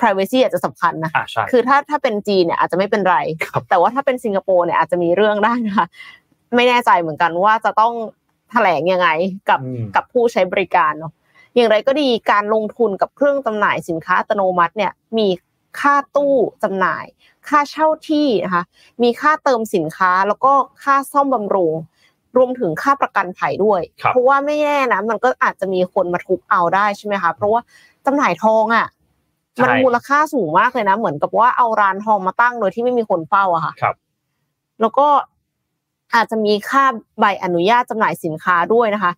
[0.00, 5.86] privacy อาจจะสำคัญนะอ่าใช่คือถ้าถ้าเป็นจีนเนี่ยอาจจะไม่เป็นไรครับแต่ว่าถ้าเป็นสิงคโปร์เนี่ยอาจจะมีเรื่องได้นะคะ
[6.56, 7.92] ไม่แน่ใจเหมือนกันว่าจะต้อง
[8.50, 9.08] แถลงยังไง
[9.48, 11.12] กับอืมกับผู้ใช้บริการเนาะ
[11.54, 15.28] อย่างไรก็ดีการลงทุนกับเครื่องจำหน่ายสินค้าอัตโนมัติเนี่ยมี
[15.80, 17.04] ค่าตู้จำหน่าย
[17.48, 18.64] ค่าเช่าที่นะคะ
[19.02, 20.52] มีค่าเติมสินค้าแล้วก็
[20.82, 21.72] ค่าซ่อมบำรุง
[22.36, 27.60] รวมถึงค่าประกันภัยด้วยครับเพราะว่าไม่แน่นะมันก็อาจจะมีคนมาทุบเอาได้ใช่ไหมคะเพราะว่า
[28.06, 28.86] จำหน่ายทองอะ
[29.62, 33.96] มันใช่มูลค่าสูงมากเลยนะ เหมือนกับว่าเอาร้านทองมาตั้งโดยที่ไม่มีคนเฝ้าอะค่ะครับ
[34.80, 35.06] แล้วก็
[36.14, 36.84] อาจจะมีค่า
[37.20, 39.12] ใบอนุญาตจำหน่ายสินค้าด้วยนะคะ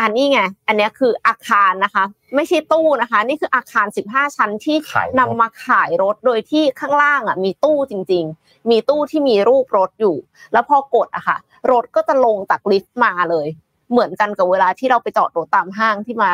[0.00, 10.16] อันนี้ไง อันเนี้ยคืออาคารนะคะ ไม่ใช่ตู้นะคะ นี่คืออาคาร 15 ชั้นที่ขายรถนำมาขายรถโดยที่ข้างล่างอะ มีตู้จริง ๆ มีตู้ที่มีรูปรถอยู่
[10.52, 11.36] แล้วพอกดอะค่ะ
[11.72, 13.46] รถก็จะลงจากลิฟต์มาเลย
[13.90, 16.30] เหมือนกันกับเวลาที่เราไปจอดรถตามห้างที่มา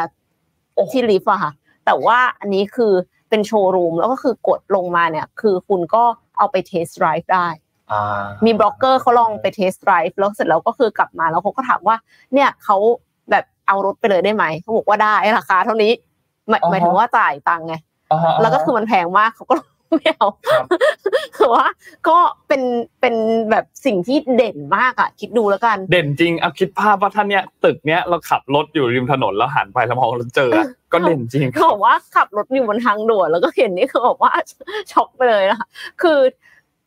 [0.92, 1.52] ที่ลิฟต์อะค่ะ
[1.86, 2.92] แต่ว่าอันนี้คือ
[3.36, 6.04] เป็นโชว์รูมแล้วก็คือกดลงมาเนี่ยคือคุณก็
[6.38, 7.46] เอาไป test drive ได้
[7.92, 11.96] อ่ามีบล็อกเกอร์เขาลองไป test drive แล้วเสร็จแล้วก็คือกลับมาแล้วเขาก็ถามว่า
[12.34, 12.76] เนี่ยเขา
[13.30, 15.92] แบบเอารถไปเลยได้ไหมเขาบอกว่าได้ราคาเท่านี้
[16.48, 17.74] หมายอ๋อหมายถึงว่าจ่ายตังค์ไง
[18.12, 19.54] อ่าฮะแล้วก็คือมันแพงมากเขาก็
[19.94, 20.64] ไม่เอาครับ
[21.36, 21.66] คือว่า
[22.08, 22.18] ก็
[22.48, 22.62] เป็น
[23.00, 23.14] เป็น
[23.50, 34.32] แบบสิ่งที่เด่นมากอะ คิดดูแล้วกัน เด่นจริงเอาคิดภาพว่าท่านเนี้ยตึกเนี้ยเราขับรถอยู่ริมถนนแล้วหันไปแล้วมองแล้วเจออะก็เด่นจริงเขาบอกว่าขับรถอยู่บนทางด่วนแล้วก็เห็นนี่คือบอกว่า
[34.92, 35.68] ช็อกไปเลยนะคะ
[36.02, 36.20] คือ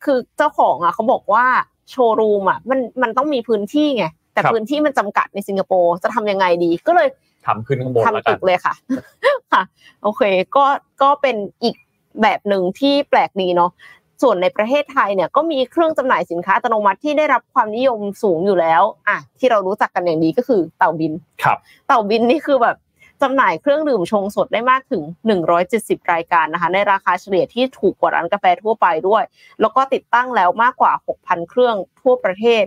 [0.03, 1.45] คือเจ้าของอะเขาบอกว่า
[1.89, 7.07] โชว์รูมอะมันมันต้องมีพื้นที่ไงแต่ครับพื้นที่มันจำกัดในสิงคโปร์จะทำยังไงดีก็เลย
[7.47, 8.73] ทำขึ้นข้างบนแล้วทำกัตึนกเลยค่ะ
[9.53, 9.63] ค่ะ
[10.03, 10.21] โอเค
[10.55, 10.65] ก็
[11.01, 11.75] ก็เป็นอีก
[12.21, 13.71] แบบหนึ่งที่แปลกดีเนาะ
[14.23, 21.57] ส่วนในประเทศไทยเนี่ยก็มีเครื่องจำหน่ายสินค้าอัตโนมัติที่ได้รับความนิยมสูงอยู่แล้วอะที่เรารู้จักกันอย่างดีก็คือเต่าบินครับ
[21.87, 22.77] เต่าบินนี่คือแบบ
[23.21, 25.03] จำหน่ายเครื่องดื่มชงสดได้มากถึง
[25.57, 29.23] 170 รายการนะคะ ในราคาเฉลี่ยที่ถูกกว่าร้านกาแฟทั่วไปด้วย
[29.61, 30.91] แล้วก็ติดตั้งแล้วมากกว่า
[31.21, 32.63] 6,000 เครื่องทั่วประเทศ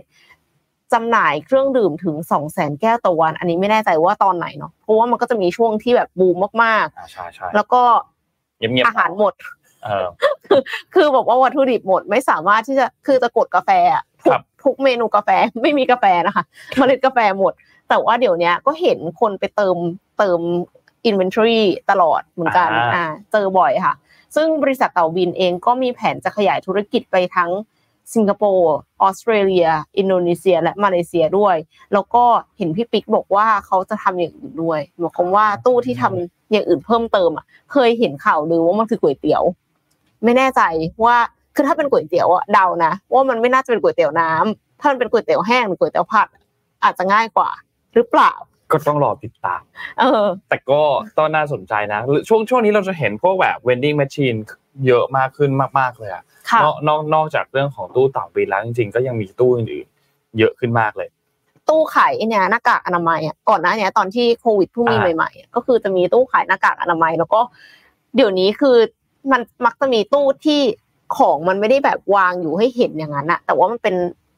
[0.93, 2.15] จำหน่ายเครื่องดื่มถึง
[2.49, 7.83] 200,000 แก้วต่อวัน อันนี้ไม่แน่ใจว่าตอนไหนเนาะเพราะว่ามันก็จะมีช่วงที่แบบบูมมากอ่าใช่ใช่ๆแล้วก็
[8.71, 9.33] เงียบๆอาหารหมด
[9.85, 10.07] เออ
[10.93, 15.29] คือบอกว่าวัตถุดิบหมดไม่สามารถที่จะคือจะกดกาแฟอะทุครักบทุกเมนูกาแฟ
[15.61, 16.43] ไม่มีกาแฟนะคะ
[16.77, 17.53] เมล็ดกาแฟหมด
[17.89, 19.77] แต่ว่าเดี๋ยวเนี้ยก็เห็นคนไปเติม
[20.17, 20.39] เติม
[21.09, 23.93] inventory ตลอดเหมือนกันอ่าอ่าเจอบ่อยค่ะ
[24.35, 27.51] ซึ่งบริษัทเต่าบินเองก็มีแผนจะขยายธุรกิจไปทั้ง
[28.13, 31.55] สิงคโปร์ออสเตรเลีย อินโดนีเซีย และมาเลเซียด้วย
[31.93, 32.23] แล้วก็
[32.57, 39.43] เห็นพี่ปิ๊กบอกว่าเขาจะทำอย่างอื่นด้วยหมายความว่าตู้ที่ทำอย่างอื่นเพิ่มเติมอะ เคยเห็นข่าวลือว่ามันคือก๋วยเตี๋ยว
[40.23, 40.61] ไม่แน่ใจ
[41.05, 41.17] ว่า
[41.55, 46.27] คือถ้าเป็นก๋วยเตี๋ยวอะเดานะว่ามันไม่น่าจะเป็นก๋วยเตี๋ยวน้ำถ้ามันเป็นก๋วยเตี๋ยวแห้งหรือก๋วยเตี๋ยวผัด
[46.83, 47.49] อาจจะง่ายกว่า
[47.95, 48.31] หรือเปล่า
[48.71, 49.61] ก็ต้องรอติดตาม
[49.99, 50.81] เออ แต่ก็
[51.17, 54.37] ก็น่าสนใจนะ ช่วงช่วงนี้เราจะเห็นพวกแบบ vending machine
[54.87, 56.32] เยอะมากขึ้นมากๆเลยอะค่ะ
[56.63, 59.87] นอกนอกนอกจากเรื่องของตู้เต่าบินแล้วจริงๆก็ยังมีตู้อื่น
[60.39, 61.09] เยอะขึ้นมากเลย
[61.69, 67.41] ตู้ขายเนี่ยหน้ากากอนามัยอะก่อนหน้าเนี้ยตอนที่โควิดเพิ่งมีอ่าใหม่ๆอะก็คือจะมีตู้ขายหน้ากากอนามัย แล้วก็
[68.15, 68.77] เดี๋ยวนี้คือ
[69.31, 70.61] มันมักจะมีตู้ที่
[71.17, 73.95] ของมันไม่ได้แบบวางอยู่ให้เห็นอย่างนั้นอะแต่ว่ามันเป็น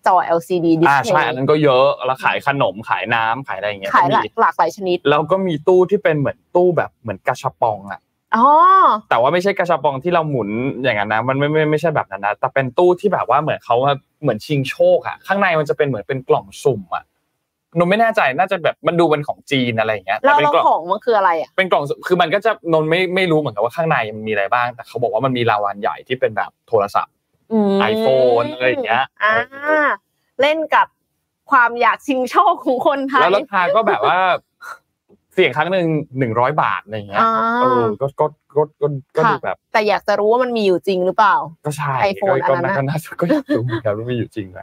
[0.07, 8.14] จอ LCD ดิสอ่าเพลใช่อันย์นั้นก็เยอะแล้วขายขนมขายน้ำขายอะไรอย่างเงี้ยขายก็หลามีกหลากหลายชนิดแล้วก็มีตู้ที่เป็นเหมือนตู้แบบเหมือนกระชับปองอะอ๋อ
[9.09, 10.49] แต่ว่าไม่ใช่กระชับปองที่เราหมุน
[10.83, 13.75] อย่างนั้นนะมันไม่ไม่ไม่ใช่แบบนั้นนะแต่เป็นตู้ที่แบบว่าเหมือนเขา
[14.21, 17.03] เหมือนชิงโชคอะข้างในมันจะเป็นเหมือนเป็นกล่องสุ่มอะ
[17.77, 27.13] นนไม่แน่ใจน่าจะแบบมันดูเป็นของจีนอะไรอย่างเงี้ยแล้แต่วเป็นแล้วกล่องของมันคืออะไรอะเป็นกล่องสุ่มคือมันก็จะนนไม่ไม่รู้เหมือนกันว่าข้างในมันมีอะไรบ้างแต่เขาบอกว่ามันมีรางวัลใหญ่ที่เป็นแบบโทรศัพท์
[27.51, 29.35] อืม iPhone อะไรอย่างเงี้ยอ่า
[30.41, 30.87] เล่นกับ
[31.51, 34.19] ความอยากชิงโชคของคนไทยแล้วราคาก็แบบว่า
[35.35, 35.87] เสี่ยงครั้งหนึ่ง
[36.19, 37.31] หนึ่งร้อยบาทอะไรอย่างเงี้ยอ่า
[37.61, 38.25] เออก็ก็
[38.55, 44.59] ก็ก็ก็ดูแบบ แต่อยากจะรู้ว่ามันมีอยู่จริงหรือเปล่า ก็ใช่ iPhone ก็อันนั้นก็น่ะน่าจะก็อยากรู้เหมือนกันว่ามีอยู่จริงไหม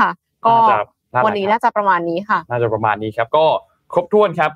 [0.00, 0.10] ค่ะ
[0.46, 3.46] ก็น่าจะาจะวันนี้น่าจะประมาณนี้ค่ะ น่าจะประมาณนี้ครับ ก็
[3.92, 4.50] ครบถ้วนครับ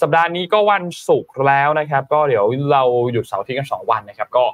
[0.00, 2.82] สัปดาห์นี้ก็วันศุกร์แล้วนะครับ ก็เดี๋ยวเรา
[3.12, 4.44] หยุดเสาร์อาที่กันสองวันนะครับ ก็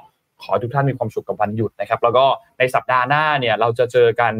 [0.41, 2.25] ขอให้ทุกท่านมีความสุขกับวันหยุดนะครับ แล้วก็
[2.59, 4.33] ในสัปดาห์หน้าเนี่ยเราจะเจอกัน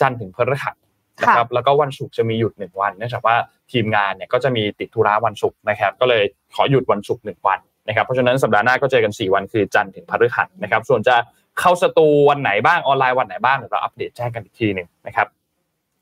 [0.00, 0.74] จันทร์ถึงพฤหัส
[1.22, 3.36] นะครับแล้วก็วันศุกร์จะมีหยุดหนึ่งวันเนื่องจากว่า
[3.72, 11.16] ทีมงานเนี่ยก็จะมีติดธุระวันศุกร์นะครับ ก็เลยขอหยุดวันศุกร์หนึ่งวันนะครับ เพราะฉะนั้นสัปดาห์หน้าก็เจอกันสี่วันคือจันทร์ถึงพฤหัสนะครับ ส่วนจะ
[11.60, 15.26] เข้าสตูวันไหนบ้างออนไลน์วันไหนบ้างเดี๋ยวเราอัปเดตแจ้งกันอีกทีหนึ่งนะครับ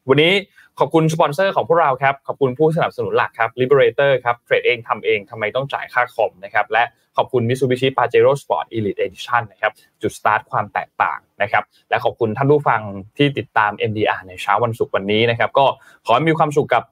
[0.09, 0.33] วันนี้
[0.79, 6.83] ขอบคุณสปอนเซอร์ของพวกเราครับ ขอบคุณผู้สนับสนุนหลักครับ Liberator ครับ เทรดเองทำเองทำไมต้องจ่ายค่าคอมนะครับ และ
[7.17, 12.81] ขอบคุณ Mitsubishi Pajero Sport Elite Edition นะครับ จุดสตาร์ทความแตกต่างนะครับ และขอบคุณท่านผู้ฟัง
[13.19, 15.67] ที่ติดตาม MDR ในเช้าวันศุกร์วันนี้นะครับ ก็
[16.07, 16.83] ขอให้มีความสุขกับ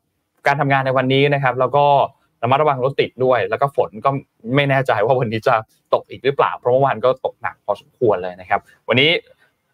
[0.47, 1.85] การทำงานในวันนี้นะครับ แล้วก็
[2.43, 4.11] ระมัดระวังรถติดด้วย แล้วก็ฝนก็
[4.55, 5.55] ไม่แน่ใจว่าวันนี้จะ
[5.95, 9.11] ตกอีกหรือเปล่า เพราะเมื่อวานก็ตกหนักพอสมควรเลยนะครับ วันนี้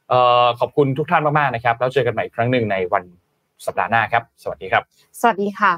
[0.08, 3.04] เอ่อขอบคุณทุกท่านมากๆนะครับ แล้วเจอกันใหม่อีกครั้งหนึ่งในวัน
[3.66, 4.82] สัปดาห์หน้าครับ สวัสดีครับ
[5.20, 5.72] สวัสดีค่ะ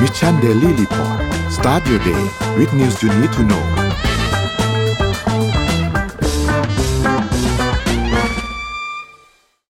[0.00, 1.18] Mission Daily Report
[1.56, 2.22] start your day
[2.58, 3.64] with news you need to know